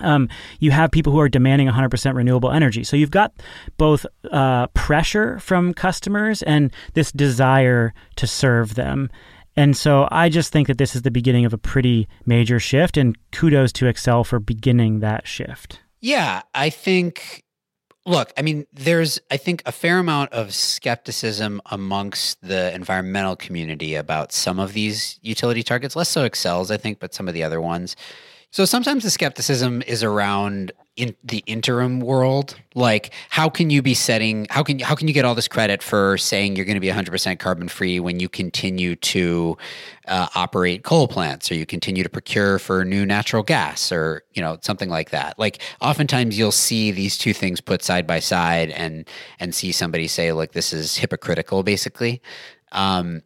[0.00, 0.28] um,
[0.60, 2.84] you have people who are demanding 100% renewable energy.
[2.84, 3.32] So you've got
[3.76, 9.10] both uh, pressure from customers and this desire to serve them.
[9.56, 12.96] And so I just think that this is the beginning of a pretty major shift,
[12.96, 15.80] and kudos to Xcel for beginning that shift.
[16.00, 17.42] Yeah, I think.
[18.06, 23.94] Look, I mean, there's, I think, a fair amount of skepticism amongst the environmental community
[23.94, 27.42] about some of these utility targets, less so Xcel's, I think, but some of the
[27.42, 27.96] other ones.
[28.54, 33.94] So sometimes the skepticism is around in the interim world like how can you be
[33.94, 36.80] setting how can how can you get all this credit for saying you're going to
[36.80, 39.58] be 100% carbon free when you continue to
[40.06, 44.40] uh, operate coal plants or you continue to procure for new natural gas or you
[44.40, 45.36] know something like that?
[45.36, 49.04] Like oftentimes you'll see these two things put side by side and
[49.40, 52.22] and see somebody say like this is hypocritical basically.
[52.70, 53.22] Um,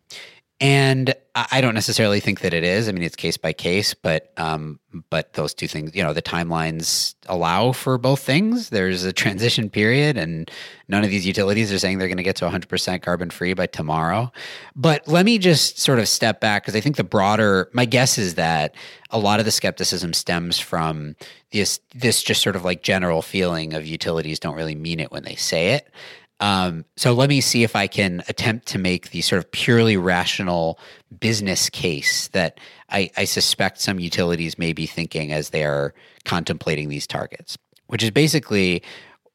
[0.61, 2.88] and I don't necessarily think that it is.
[2.88, 6.23] I mean, it's case by case, but um, but those two things, you know, the
[6.23, 8.71] timelines allow for both things.
[8.71, 10.51] There's a transition period, and
[10.88, 13.66] none of these utilities are saying they're going to get to 100% carbon free by
[13.66, 14.33] tomorrow.
[14.75, 18.18] But let me just sort of step back because I think the broader, my guess
[18.18, 18.75] is that
[19.11, 21.14] a lot of the skepticism stems from
[21.53, 25.23] this this just sort of like general feeling of utilities don't really mean it when
[25.23, 25.88] they say it.
[26.40, 29.96] Um, so let me see if I can attempt to make the sort of purely
[29.96, 30.79] rational
[31.18, 36.88] business case that I, I suspect some utilities may be thinking as they are contemplating
[36.88, 38.83] these targets, which is basically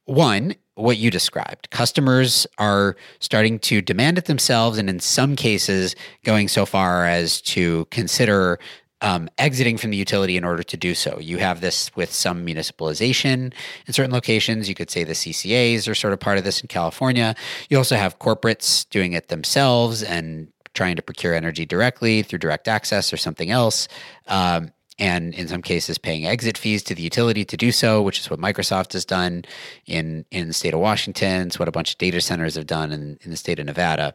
[0.05, 1.69] one, what you described.
[1.69, 7.41] Customers are starting to demand it themselves, and in some cases, going so far as
[7.41, 8.59] to consider
[9.03, 11.19] um, exiting from the utility in order to do so.
[11.19, 13.53] You have this with some municipalization
[13.85, 14.69] in certain locations.
[14.69, 17.35] You could say the CCAs are sort of part of this in California.
[17.69, 22.67] You also have corporates doing it themselves and trying to procure energy directly through direct
[22.67, 23.87] access or something else.
[24.27, 28.19] Um, and in some cases paying exit fees to the utility to do so, which
[28.19, 29.43] is what Microsoft has done
[29.85, 31.47] in, in the state of Washington.
[31.47, 34.13] It's what a bunch of data centers have done in, in the state of Nevada.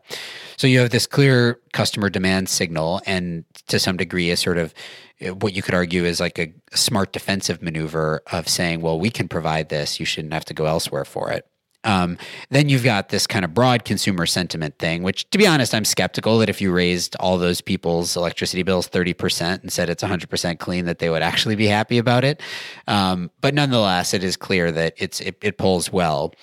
[0.56, 4.72] So you have this clear customer demand signal, and to some degree, a sort of
[5.20, 9.10] uh, what you could argue is like a smart defensive maneuver of saying, well, we
[9.10, 11.46] can provide this, you shouldn't have to go elsewhere for it.
[11.88, 12.18] Um,
[12.50, 15.86] then you've got this kind of broad consumer sentiment thing, which, to be honest, I'm
[15.86, 20.58] skeptical that if you raised all those people's electricity bills 30% and said it's 100%
[20.58, 22.42] clean, that they would actually be happy about it.
[22.86, 26.34] Um, but nonetheless, it is clear that it's it, it pulls well.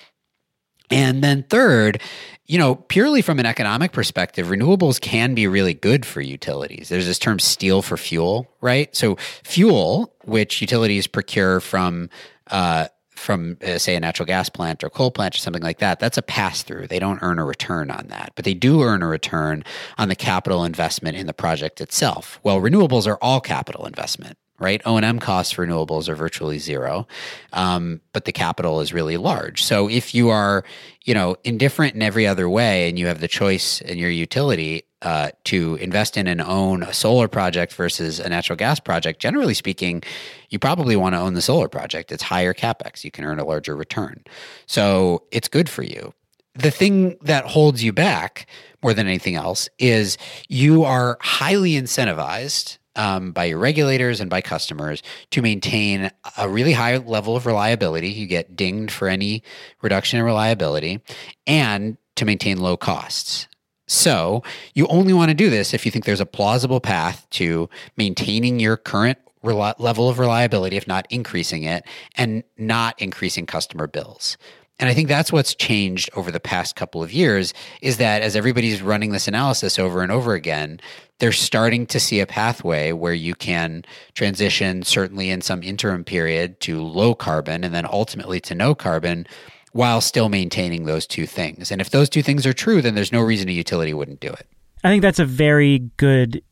[0.90, 2.00] And then third,
[2.46, 6.88] you know, purely from an economic perspective, renewables can be really good for utilities.
[6.88, 8.94] There's this term steel for fuel, right?
[8.96, 12.10] So fuel, which utilities procure from
[12.50, 15.98] uh, from uh, say a natural gas plant or coal plant or something like that
[15.98, 19.02] that's a pass through they don't earn a return on that but they do earn
[19.02, 19.64] a return
[19.98, 22.38] on the capital investment in the project itself.
[22.42, 24.80] Well renewables are all capital investment right?
[24.86, 27.06] O&m costs for renewables are virtually zero
[27.52, 29.62] um, but the capital is really large.
[29.62, 30.64] So if you are
[31.04, 34.84] you know indifferent in every other way and you have the choice in your utility
[35.06, 39.54] uh, to invest in and own a solar project versus a natural gas project, generally
[39.54, 40.02] speaking,
[40.50, 42.10] you probably want to own the solar project.
[42.10, 43.04] It's higher capex.
[43.04, 44.24] You can earn a larger return.
[44.66, 46.12] So it's good for you.
[46.54, 48.48] The thing that holds you back
[48.82, 54.40] more than anything else is you are highly incentivized um, by your regulators and by
[54.40, 58.08] customers to maintain a really high level of reliability.
[58.08, 59.44] You get dinged for any
[59.82, 61.00] reduction in reliability
[61.46, 63.46] and to maintain low costs.
[63.86, 64.42] So
[64.74, 68.58] you only want to do this if you think there's a plausible path to maintaining
[68.58, 71.84] your current level of reliability, if not increasing it,
[72.16, 74.36] and not increasing customer bills.
[74.78, 78.36] And I think that's what's changed over the past couple of years is that as
[78.36, 80.80] everybody's running this analysis over and over again,
[81.18, 86.60] they're starting to see a pathway where you can transition, certainly in some interim period,
[86.60, 89.26] to low carbon and then ultimately to no carbon
[89.76, 91.70] while still maintaining those two things.
[91.70, 94.28] And if those two things are true, then there's no reason a utility wouldn't do
[94.28, 94.46] it.
[94.82, 96.42] I think that's a very good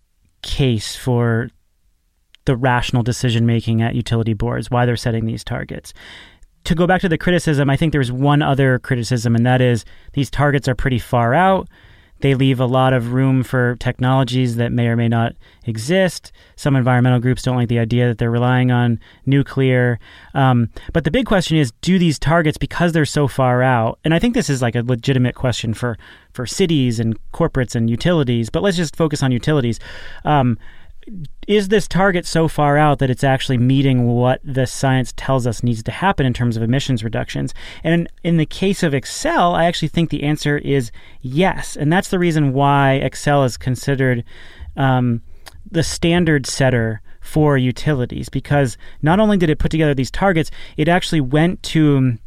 [0.42, 1.48] case for
[2.44, 5.94] the rational decision making at utility boards, why they're setting these targets.
[6.64, 9.86] To go back to the criticism, I think there's one other criticism, and that is
[10.12, 11.68] these targets are pretty far out.
[12.20, 15.34] They leave a lot of room for technologies that may or may not
[15.66, 16.32] exist.
[16.56, 19.98] Some environmental groups don't like the idea that they're relying on nuclear.
[20.32, 24.14] Um, but the big question is do these targets, because they're so far out, and
[24.14, 25.98] I think this is like a legitimate question for,
[26.32, 29.78] for cities and corporates and utilities, but let's just focus on utilities.
[30.24, 30.58] Um,
[31.46, 35.62] is this target so far out that it's actually meeting what the science tells us
[35.62, 37.54] needs to happen in terms of emissions reductions?
[37.82, 40.90] And in the case of Xcel, I actually think the answer is
[41.20, 41.76] yes.
[41.76, 44.24] And that's the reason why Xcel is considered
[44.76, 45.22] um,
[45.70, 50.88] the standard setter for utilities, because not only did it put together these targets, it
[50.88, 52.18] actually went to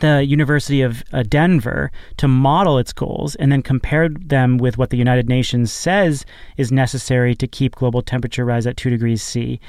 [0.00, 4.90] the University of uh, Denver to model its goals and then compared them with what
[4.90, 6.24] the United Nations says
[6.56, 9.60] is necessary to keep global temperature rise at 2 degrees C.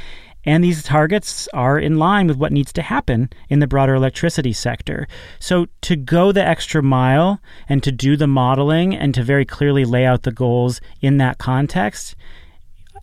[0.46, 4.54] And these targets are in line with what needs to happen in the broader electricity
[4.54, 5.08] sector.
[5.40, 9.86] So, to go the extra mile and to do the modeling and to very clearly
[9.86, 12.16] lay out the goals in that context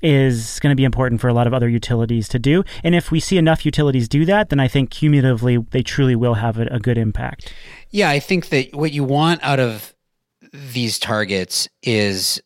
[0.03, 2.65] is going to be important for a lot of other utilities to do.
[2.83, 6.35] And if we see enough utilities do that, then I think cumulatively they truly will
[6.35, 7.53] have a, a good impact.
[7.91, 9.95] Yeah, I think that what you want out of
[10.53, 12.41] these targets is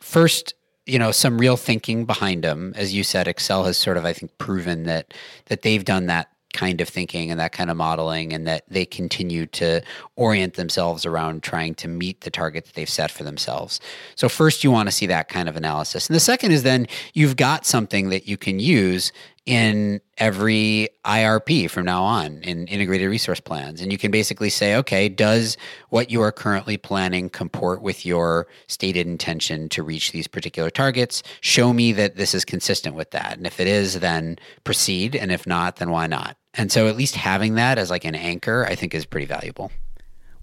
[0.00, 0.54] first
[0.86, 4.12] you know some real thinking behind them as you said Xcel has sort of i
[4.12, 5.14] think proven that
[5.46, 8.84] that they've done that kind of thinking and that kind of modeling and that they
[8.84, 9.82] continue to
[10.16, 13.80] orient themselves around trying to meet the target that they've set for themselves.
[14.14, 16.08] So first you want to see that kind of analysis.
[16.08, 19.12] And the second is then you've got something that you can use
[19.44, 23.80] in every IRP from now on in integrated resource plans.
[23.80, 25.56] And you can basically say, okay, does
[25.88, 31.24] what you are currently planning comport with your stated intention to reach these particular targets?
[31.40, 33.36] Show me that this is consistent with that.
[33.36, 35.16] And if it is, then proceed.
[35.16, 36.36] And if not, then why not?
[36.54, 39.72] And so at least having that as like an anchor, I think is pretty valuable.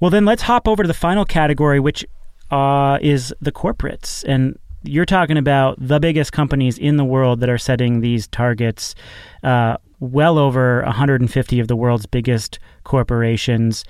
[0.02, 2.06] Well, then let's hop over to the final category, which
[2.52, 4.26] uh, is the corporates.
[4.28, 8.96] And you're talking about the biggest companies in the world that are setting these targets.
[9.44, 13.84] Uh, well over 150 of the world's biggest corporations.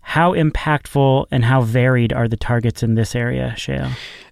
[0.00, 3.90] How impactful and how varied are the targets in this area, Shayle?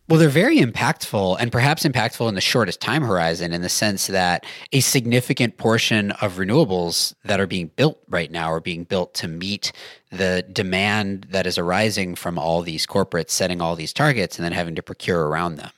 [0.08, 4.08] Well, they're very impactful and perhaps impactful in the shortest time horizon in the sense
[4.08, 9.14] that a significant portion of renewables that are being built right now are being built
[9.14, 9.72] to meet
[10.10, 14.52] the demand that is arising from all these corporates setting all these targets and then
[14.52, 15.70] having to procure around them.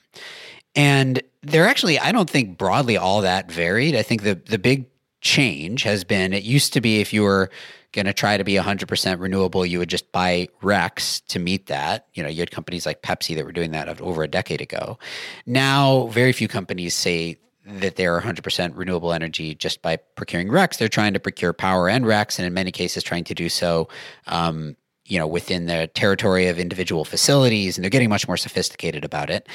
[0.75, 3.95] And they're actually, I don't think broadly all that varied.
[3.95, 4.87] I think the the big
[5.21, 7.49] change has been it used to be if you were
[7.95, 12.07] going to try to be 100% renewable, you would just buy RECs to meet that.
[12.13, 14.99] You know, you had companies like Pepsi that were doing that over a decade ago.
[15.45, 20.77] Now, very few companies say that they're 100% renewable energy just by procuring RECs.
[20.77, 23.87] They're trying to procure power and RECs, and in many cases, trying to do so.
[24.27, 24.75] Um,
[25.05, 29.29] you know, within the territory of individual facilities, and they're getting much more sophisticated about
[29.29, 29.47] it.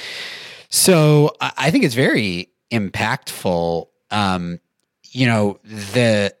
[0.69, 3.87] So I think it's very impactful.
[4.09, 4.59] Um,
[5.11, 6.33] you know, the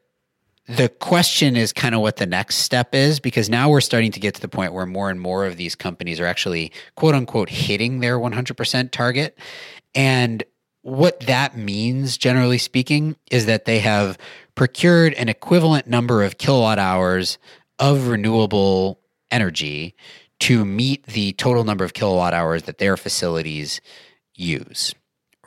[0.67, 4.21] the question is kind of what the next step is because now we're starting to
[4.21, 7.49] get to the point where more and more of these companies are actually quote unquote
[7.49, 9.37] hitting their 100% target.
[9.93, 10.43] And
[10.83, 14.17] what that means, generally speaking, is that they have
[14.55, 17.37] procured an equivalent number of kilowatt hours
[17.77, 19.00] of renewable
[19.31, 19.95] energy
[20.39, 23.81] to meet the total number of kilowatt hours that their facilities
[24.35, 24.93] use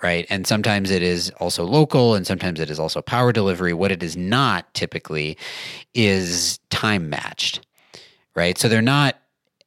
[0.04, 0.26] right?
[0.28, 3.72] And sometimes it is also local and sometimes it is also power delivery.
[3.72, 5.38] What it is not typically
[5.94, 7.66] is time matched,
[8.34, 8.58] right?
[8.58, 9.16] So they're not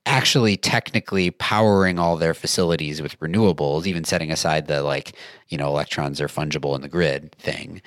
[0.06, 5.16] actually technically powering all their facilities with renewables, even setting aside the like,
[5.50, 7.82] you know, electrons are fungible in the grid thing.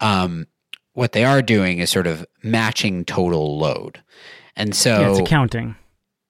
[0.00, 0.46] Um,
[0.94, 4.02] what they are doing is sort of matching total load.
[4.56, 5.76] And so yeah, it's accounting.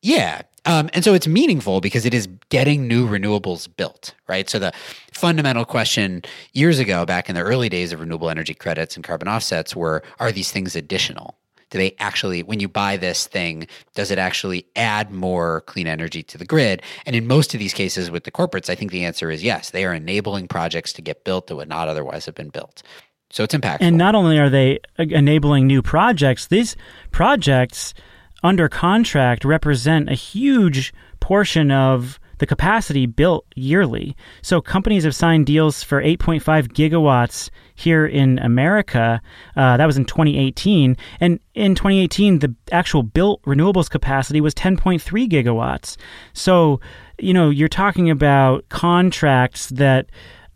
[0.03, 0.43] Yeah.
[0.67, 4.49] Um, and so it's meaningful because it is getting new renewables built, right?
[4.49, 4.73] So the
[5.13, 9.27] fundamental question years ago, back in the early days of renewable energy credits and carbon
[9.27, 11.37] offsets, were are these things additional?
[11.71, 16.23] Do they actually, when you buy this thing, does it actually add more clean energy
[16.25, 16.83] to the grid?
[17.07, 19.71] And in most of these cases with the corporates, I think the answer is yes.
[19.71, 22.83] They are enabling projects to get built that would not otherwise have been built.
[23.31, 23.79] So it's impactful.
[23.83, 26.77] And not only are they enabling new projects, these
[27.13, 27.95] projects
[28.43, 34.17] under contract represent a huge portion of the capacity built yearly.
[34.41, 39.21] So companies have signed deals for 8.5 gigawatts here in America.
[39.57, 40.97] Uh, that was in 2018.
[41.21, 45.99] And in 2018, the actual built renewables capacity was 10.3 gigawatts.
[46.33, 46.81] So,
[47.19, 50.07] you know, you're talking about contracts that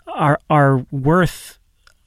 [0.06, 1.58] are are worth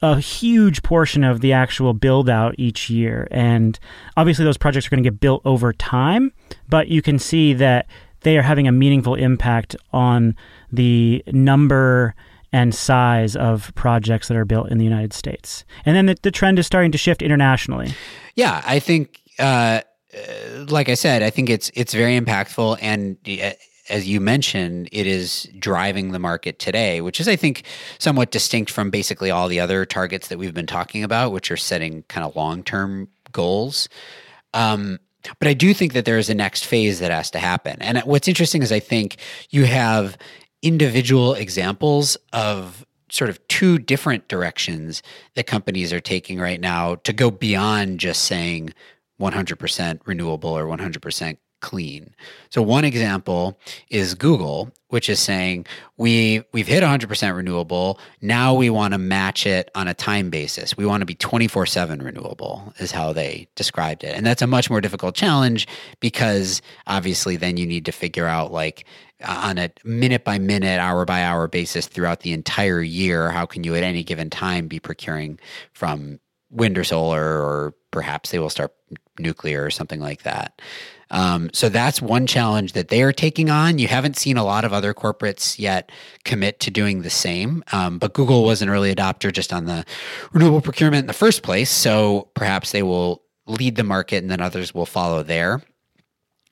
[0.01, 3.27] a huge portion of the actual build out each year.
[3.31, 3.77] And
[4.15, 6.31] obviously, those projects are going to get built over time,
[6.69, 7.87] but you can see that
[8.21, 10.35] they are having a meaningful impact on
[10.71, 12.15] the number
[12.53, 15.65] and size of projects that are built in the United States.
[15.85, 17.93] And then the, the trend is starting to shift internationally.
[18.35, 19.21] Yeah, I think.
[19.39, 19.81] Uh,
[20.69, 23.51] like I said, I think it's it's very impactful, and uh,
[23.89, 27.63] as you mentioned, it is driving the market today, which is, I think,
[27.99, 31.57] somewhat distinct from basically all the other targets that we've been talking about, which are
[31.57, 33.87] setting kind of long term goals.
[34.53, 34.99] Um,
[35.39, 37.81] but I do think that there is a next phase that has to happen.
[37.81, 39.17] And what's interesting is I think
[39.49, 40.17] you have
[40.61, 45.01] individual examples of sort of two different directions
[45.35, 48.73] that companies are taking right now to go beyond just saying
[49.19, 52.13] 100% renewable or 100% clean.
[52.49, 55.65] So one example is Google, which is saying
[55.97, 57.99] we we've hit 100% renewable.
[58.21, 60.77] Now we want to match it on a time basis.
[60.77, 64.15] We want to be 24/7 renewable is how they described it.
[64.15, 65.67] And that's a much more difficult challenge
[65.99, 68.85] because obviously then you need to figure out like
[69.23, 73.47] uh, on a minute by minute, hour by hour basis throughout the entire year, how
[73.47, 75.39] can you at any given time be procuring
[75.73, 76.19] from
[76.49, 78.73] wind or solar or perhaps they will start
[79.19, 80.61] nuclear or something like that.
[81.09, 83.79] Um, so that's one challenge that they are taking on.
[83.79, 85.91] You haven't seen a lot of other corporates yet
[86.25, 89.85] commit to doing the same, um, but Google was an early adopter just on the
[90.33, 91.69] renewable procurement in the first place.
[91.69, 95.61] So perhaps they will lead the market and then others will follow there.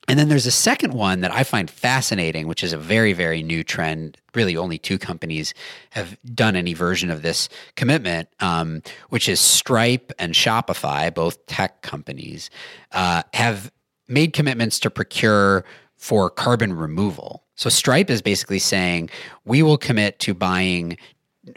[0.07, 3.41] And then there's a second one that I find fascinating, which is a very, very
[3.41, 4.17] new trend.
[4.35, 5.53] Really, only two companies
[5.91, 11.81] have done any version of this commitment, um, which is Stripe and Shopify, both tech
[11.81, 12.49] companies,
[12.91, 13.71] uh, have
[14.07, 15.65] made commitments to procure
[15.97, 17.43] for carbon removal.
[17.55, 19.09] So Stripe is basically saying
[19.45, 20.97] we will commit to buying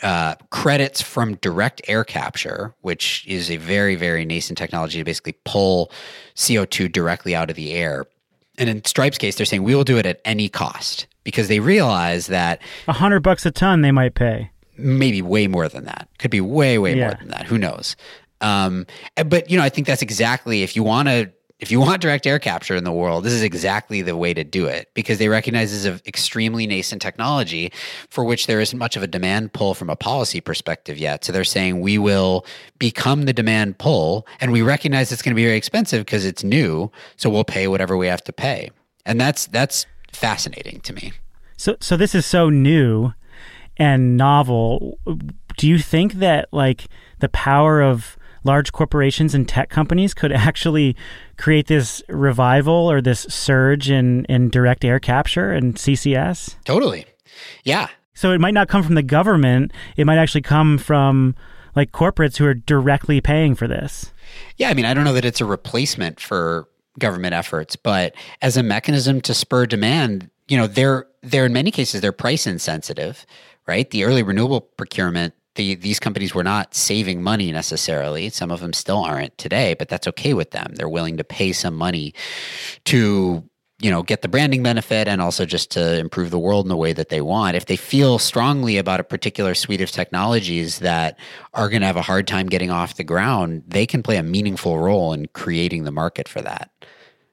[0.03, 5.37] uh, credits from direct air capture, which is a very, very nascent technology to basically
[5.45, 5.91] pull
[6.35, 8.07] CO2 directly out of the air.
[8.59, 11.61] And in Stripe's case, they're saying we will do it at any cost because they
[11.61, 14.51] realize that a hundred bucks a ton they might pay.
[14.77, 16.09] Maybe way more than that.
[16.19, 17.09] Could be way, way yeah.
[17.09, 17.47] more than that.
[17.47, 17.97] Who knows?
[18.41, 18.87] Um,
[19.27, 22.27] but you know, I think that's exactly if you want to if you want direct
[22.27, 25.29] air capture in the world, this is exactly the way to do it because they
[25.29, 27.73] recognize this is an extremely nascent technology
[28.09, 31.25] for which there isn't much of a demand pull from a policy perspective yet.
[31.25, 32.47] So they're saying we will
[32.79, 36.45] become the demand pull and we recognize it's going to be very expensive because it's
[36.45, 36.93] new.
[37.17, 38.71] So we'll pay whatever we have to pay.
[39.05, 41.13] And that's that's fascinating to me.
[41.57, 43.15] So so this is so new
[43.79, 44.99] and novel.
[45.57, 46.87] Do you think that like
[47.19, 50.97] the power of large corporations and tech companies could actually
[51.37, 56.57] create this revival or this surge in, in direct air capture and CCS?
[56.65, 57.07] Totally.
[57.65, 57.89] Yeah.
[58.15, 61.37] So it might not come from the government, it might actually come from
[61.77, 64.13] like corporates who are directly paying for this.
[64.57, 66.69] Yeah, I mean, I don't know that it's a replacement for
[66.99, 71.71] government efforts, but as a mechanism to spur demand, you know, they're they're in many
[71.71, 73.25] cases they're price insensitive,
[73.67, 73.89] right?
[73.91, 78.31] The early renewable procurement the, these companies were not saving money necessarily.
[78.31, 80.73] Some of them still aren't today, but that's okay with them.
[80.75, 82.15] They're willing to pay some money
[82.85, 83.45] to
[83.81, 86.77] you know get the branding benefit and also just to improve the world in the
[86.77, 91.17] way that they want if they feel strongly about a particular suite of technologies that
[91.55, 94.23] are going to have a hard time getting off the ground they can play a
[94.25, 96.73] meaningful role in creating the market for that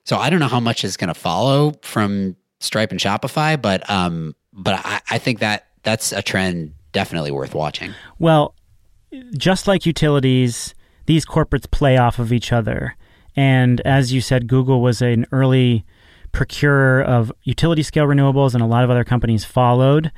[0.04, 3.90] so i don't know how much is going to follow from stripe and shopify but
[3.90, 7.93] um but I, I think that that's a trend definitely worth watching.
[8.18, 8.56] Well,
[9.38, 10.74] just like utilities,
[11.06, 12.96] these corporates play off of each other.
[13.36, 15.86] And as you said, Google was an early
[16.32, 20.12] procurer of utility scale renewables, and a lot of other companies followed.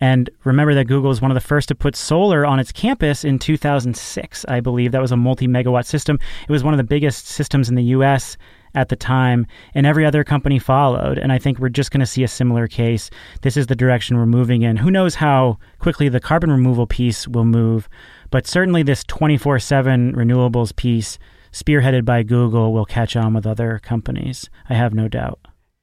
[0.00, 3.24] And remember that Google was one of the first to put solar on its campus
[3.24, 4.90] in 2006, I believe.
[4.90, 6.18] That was a multi megawatt system.
[6.48, 8.36] It was one of the biggest systems in the US
[8.74, 11.18] at the time, and every other company followed.
[11.18, 13.10] And I think we're just going to see a similar case.
[13.42, 14.76] This is the direction we're moving in.
[14.76, 17.88] Who knows how quickly the carbon removal piece will move,
[18.30, 21.18] but certainly this 24 7 renewables piece,
[21.52, 24.50] spearheaded by Google, will catch on with other companies.
[24.68, 25.38] I have no doubt.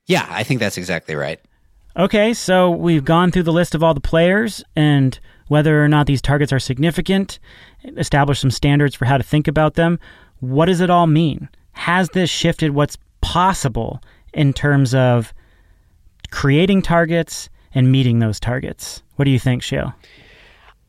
[0.08, 1.40] Yeah, I think that's exactly right.
[1.98, 5.20] Okay, so we've gone through the list of all the players and
[5.50, 7.38] whether or not these targets are significant,
[7.98, 10.00] established some standards for how to think about them.
[10.40, 11.50] What does it all mean?
[11.74, 14.02] Has this shifted what's possible
[14.34, 15.34] in terms of
[16.32, 19.02] creating targets and meeting those targets?
[19.16, 19.94] What do you think, Shayle?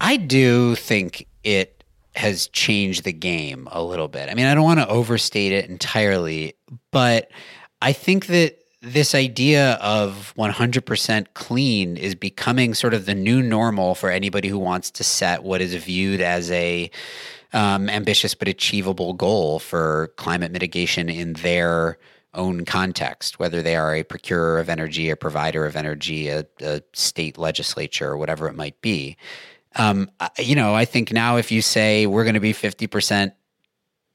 [0.00, 4.28] I do think it has changed the game a little bit.
[4.28, 6.54] I mean, I don't want to overstate it entirely,
[6.90, 7.30] but
[7.80, 13.94] I think that this idea of 100% clean is becoming sort of the new normal
[13.94, 16.90] for anybody who wants to set what is viewed as a
[17.52, 21.98] um, ambitious but achievable goal for climate mitigation in their
[22.34, 26.82] own context, whether they are a procurer of energy, a provider of energy, a, a
[26.94, 29.16] state legislature, or whatever it might be.
[29.76, 33.32] Um, you know, I think now if you say we're going to be 50%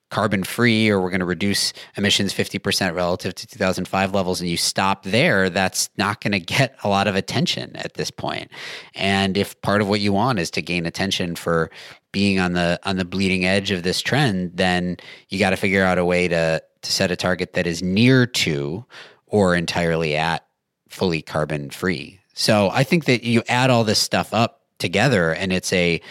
[0.09, 4.55] carbon free or we're going to reduce emissions 50% relative to 2005 levels and you
[4.55, 8.49] stop there that's not going to get a lot of attention at this point.
[8.95, 11.69] And if part of what you want is to gain attention for
[12.17, 14.97] being on the on the bleeding edge of this trend then
[15.29, 18.25] you got to figure out a way to to set a target that is near
[18.25, 18.83] to
[19.27, 20.43] or entirely at
[20.89, 25.53] fully carbon free so i think that you add all this stuff up together and
[25.53, 26.01] it's a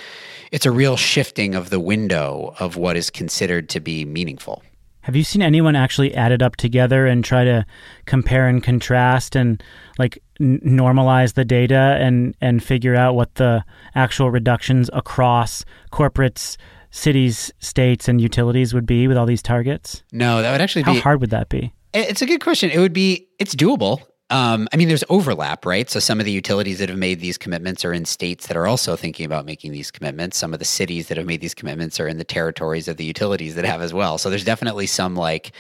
[0.53, 4.63] it's a real shifting of the window of what is considered to be meaningful.
[5.01, 7.65] Have you seen anyone actually add it up together and try to
[8.07, 9.63] compare and contrast and
[10.01, 16.57] like n- normalize the data and and figure out what the actual reductions across corporates,
[16.91, 20.03] cities, states, and utilities would be with all these targets?
[20.11, 20.99] No, that would actually How be.
[20.99, 21.73] How hard would that be?
[21.95, 22.71] It's a good question.
[22.71, 23.29] It would be.
[23.39, 24.03] It's doable.
[24.29, 25.89] Um, I mean, there's overlap, right?
[25.89, 28.67] So some of the utilities that have made these commitments are in states that are
[28.67, 30.37] also thinking about making these commitments.
[30.37, 33.05] Some of the cities that have made these commitments are in the territories of the
[33.05, 34.19] utilities that have as well.
[34.19, 35.53] So there's definitely some like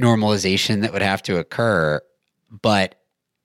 [0.00, 2.00] normalization that would have to occur,
[2.50, 2.96] but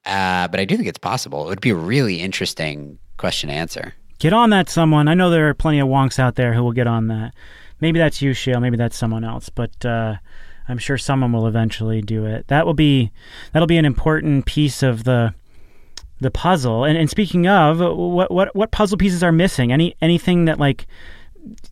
[0.05, 1.45] uh, but I do think it's possible.
[1.45, 3.93] It would be a really interesting question to answer.
[4.19, 5.07] Get on that, someone.
[5.07, 7.33] I know there are plenty of wonks out there who will get on that.
[7.79, 8.61] Maybe that's you, Shayle.
[8.61, 9.49] Maybe that's someone else.
[9.49, 10.15] But uh,
[10.67, 12.47] I'm sure someone will eventually do it.
[12.47, 13.11] That will be
[13.51, 15.33] that'll be an important piece of the
[16.19, 16.85] the puzzle.
[16.85, 19.71] And, and speaking of, what what what puzzle pieces are missing?
[19.71, 20.87] Any anything that like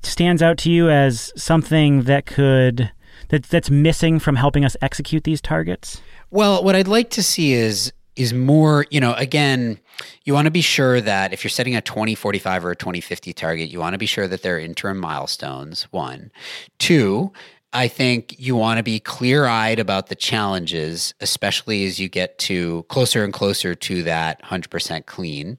[0.04, 2.92] stands out to you as something that could
[3.30, 6.02] that that's missing from helping us execute these targets?
[6.30, 9.80] Well, what I'd like to see is is more, you know, again,
[10.26, 13.70] you want to be sure that if you're setting a 2045 or a 2050 target,
[13.70, 16.30] you want to be sure that there are interim milestones, one.
[16.78, 17.32] Two,
[17.74, 22.38] I think you want to be clear eyed about the challenges, especially as you get
[22.40, 25.58] to closer and closer to that 100% clean.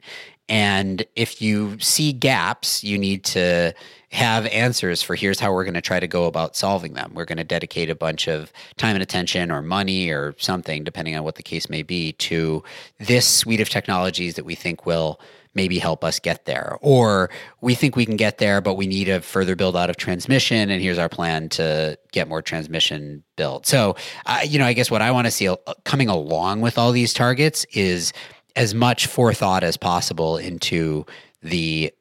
[0.48, 3.72] And if you see gaps, you need to
[4.10, 7.12] have answers for here's how we're going to try to go about solving them.
[7.14, 11.16] We're going to dedicate a bunch of time and attention or money or something, depending
[11.16, 12.62] on what the case may be, to
[12.98, 15.18] this suite of technologies that we think will
[15.54, 16.76] maybe help us get there.
[16.80, 17.30] Or
[17.60, 20.70] we think we can get there, but we need a further build out of transmission.
[20.70, 23.66] And here's our plan to get more transmission built.
[23.66, 23.96] So,
[24.26, 26.92] uh, you know, I guess what I want to see uh, coming along with all
[26.92, 28.12] these targets is
[28.56, 31.06] as much forethought as possible into
[31.42, 31.92] the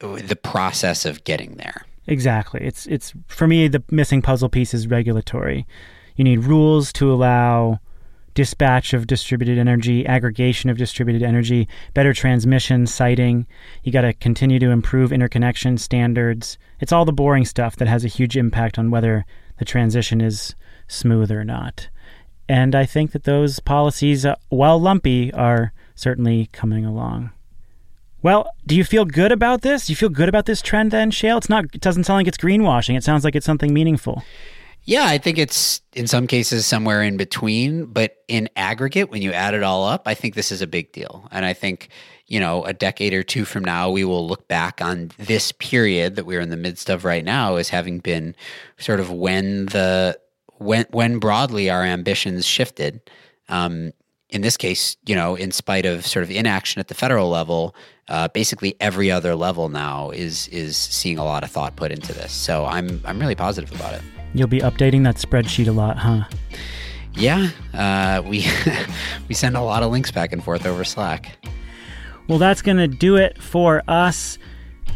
[0.00, 1.84] the process of getting there.
[2.06, 2.60] Exactly.
[2.62, 5.66] It's it's for me the missing puzzle piece is regulatory.
[6.16, 7.80] You need rules to allow
[8.38, 13.44] dispatch of distributed energy, aggregation of distributed energy, better transmission, siting.
[13.82, 16.56] You got to continue to improve interconnection standards.
[16.78, 19.26] It's all the boring stuff that has a huge impact on whether
[19.58, 20.54] the transition is
[20.86, 21.88] smooth or not.
[22.48, 27.32] And I think that those policies, uh, while lumpy, are certainly coming along.
[28.22, 29.86] Well, do you feel good about this?
[29.86, 31.38] Do you feel good about this trend then, Shayle?
[31.38, 32.96] It's not it doesn't sound like it's greenwashing.
[32.96, 34.22] It sounds like it's something meaningful.
[34.88, 39.34] Yeah, I think it's in some cases somewhere in between, but in aggregate, when you
[39.34, 41.28] add it all up, I think this is a big deal.
[41.30, 41.90] And I think,
[42.26, 46.16] you know, a decade or two from now, we will look back on this period
[46.16, 48.34] that we're in the midst of right now as having been
[48.78, 50.18] sort of when the
[50.56, 53.10] when when broadly our ambitions shifted.
[53.50, 53.92] Um,
[54.30, 57.76] in this case, you know, in spite of sort of inaction at the federal level,
[58.08, 62.14] uh, basically every other level now is is seeing a lot of thought put into
[62.14, 62.32] this.
[62.32, 64.02] So I'm I'm really positive about it.
[64.34, 66.24] You'll be updating that spreadsheet a lot, huh?
[67.14, 68.46] Yeah, uh, we
[69.28, 71.36] we send a lot of links back and forth over Slack.
[72.28, 74.38] Well, that's going to do it for us.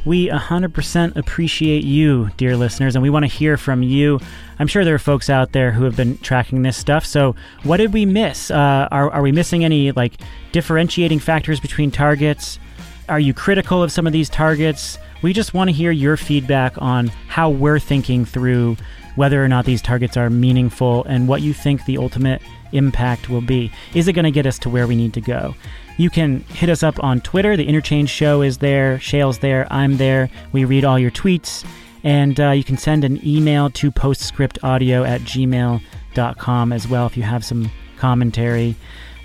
[0.04, 4.18] We 100% appreciate you, dear listeners, and we want to hear from you.
[4.58, 7.06] I'm sure there are folks out there who have been tracking this stuff.
[7.06, 8.50] So, what did we miss?
[8.50, 10.20] Uh, are, are we missing any like
[10.50, 12.58] differentiating factors between targets?
[13.08, 14.98] Are you critical of some of these targets?
[15.22, 18.76] We just want to hear your feedback on how we're thinking through
[19.16, 22.42] whether or not these targets are meaningful and what you think the ultimate
[22.72, 23.70] impact will be.
[23.94, 25.54] Is it going to get us to where we need to go?
[25.98, 27.56] You can hit us up on Twitter.
[27.56, 28.98] The Interchange Show is there.
[28.98, 29.66] Shayle's there.
[29.70, 30.30] I'm there.
[30.52, 31.64] We read all your tweets.
[32.04, 37.22] And uh, you can send an email to postscriptaudio at gmail.com as well if you
[37.22, 38.74] have some commentary.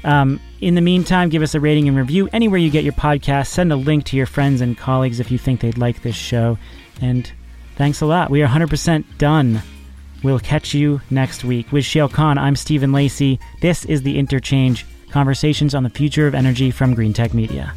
[0.04, 3.48] Um, in the meantime, give us a rating and review anywhere you get your podcast.
[3.48, 6.58] Send a link to your friends and colleagues if you think they'd like this show.
[7.02, 7.32] And
[7.76, 8.30] thanks a lot.
[8.30, 9.62] We are 100% done.
[10.24, 11.72] We'll catch you next week.
[11.72, 13.40] With Shayle Khan, I'm Stephen Lacey.
[13.62, 17.74] This is The Interchange Conversations on the Future of Energy from Greentech Media.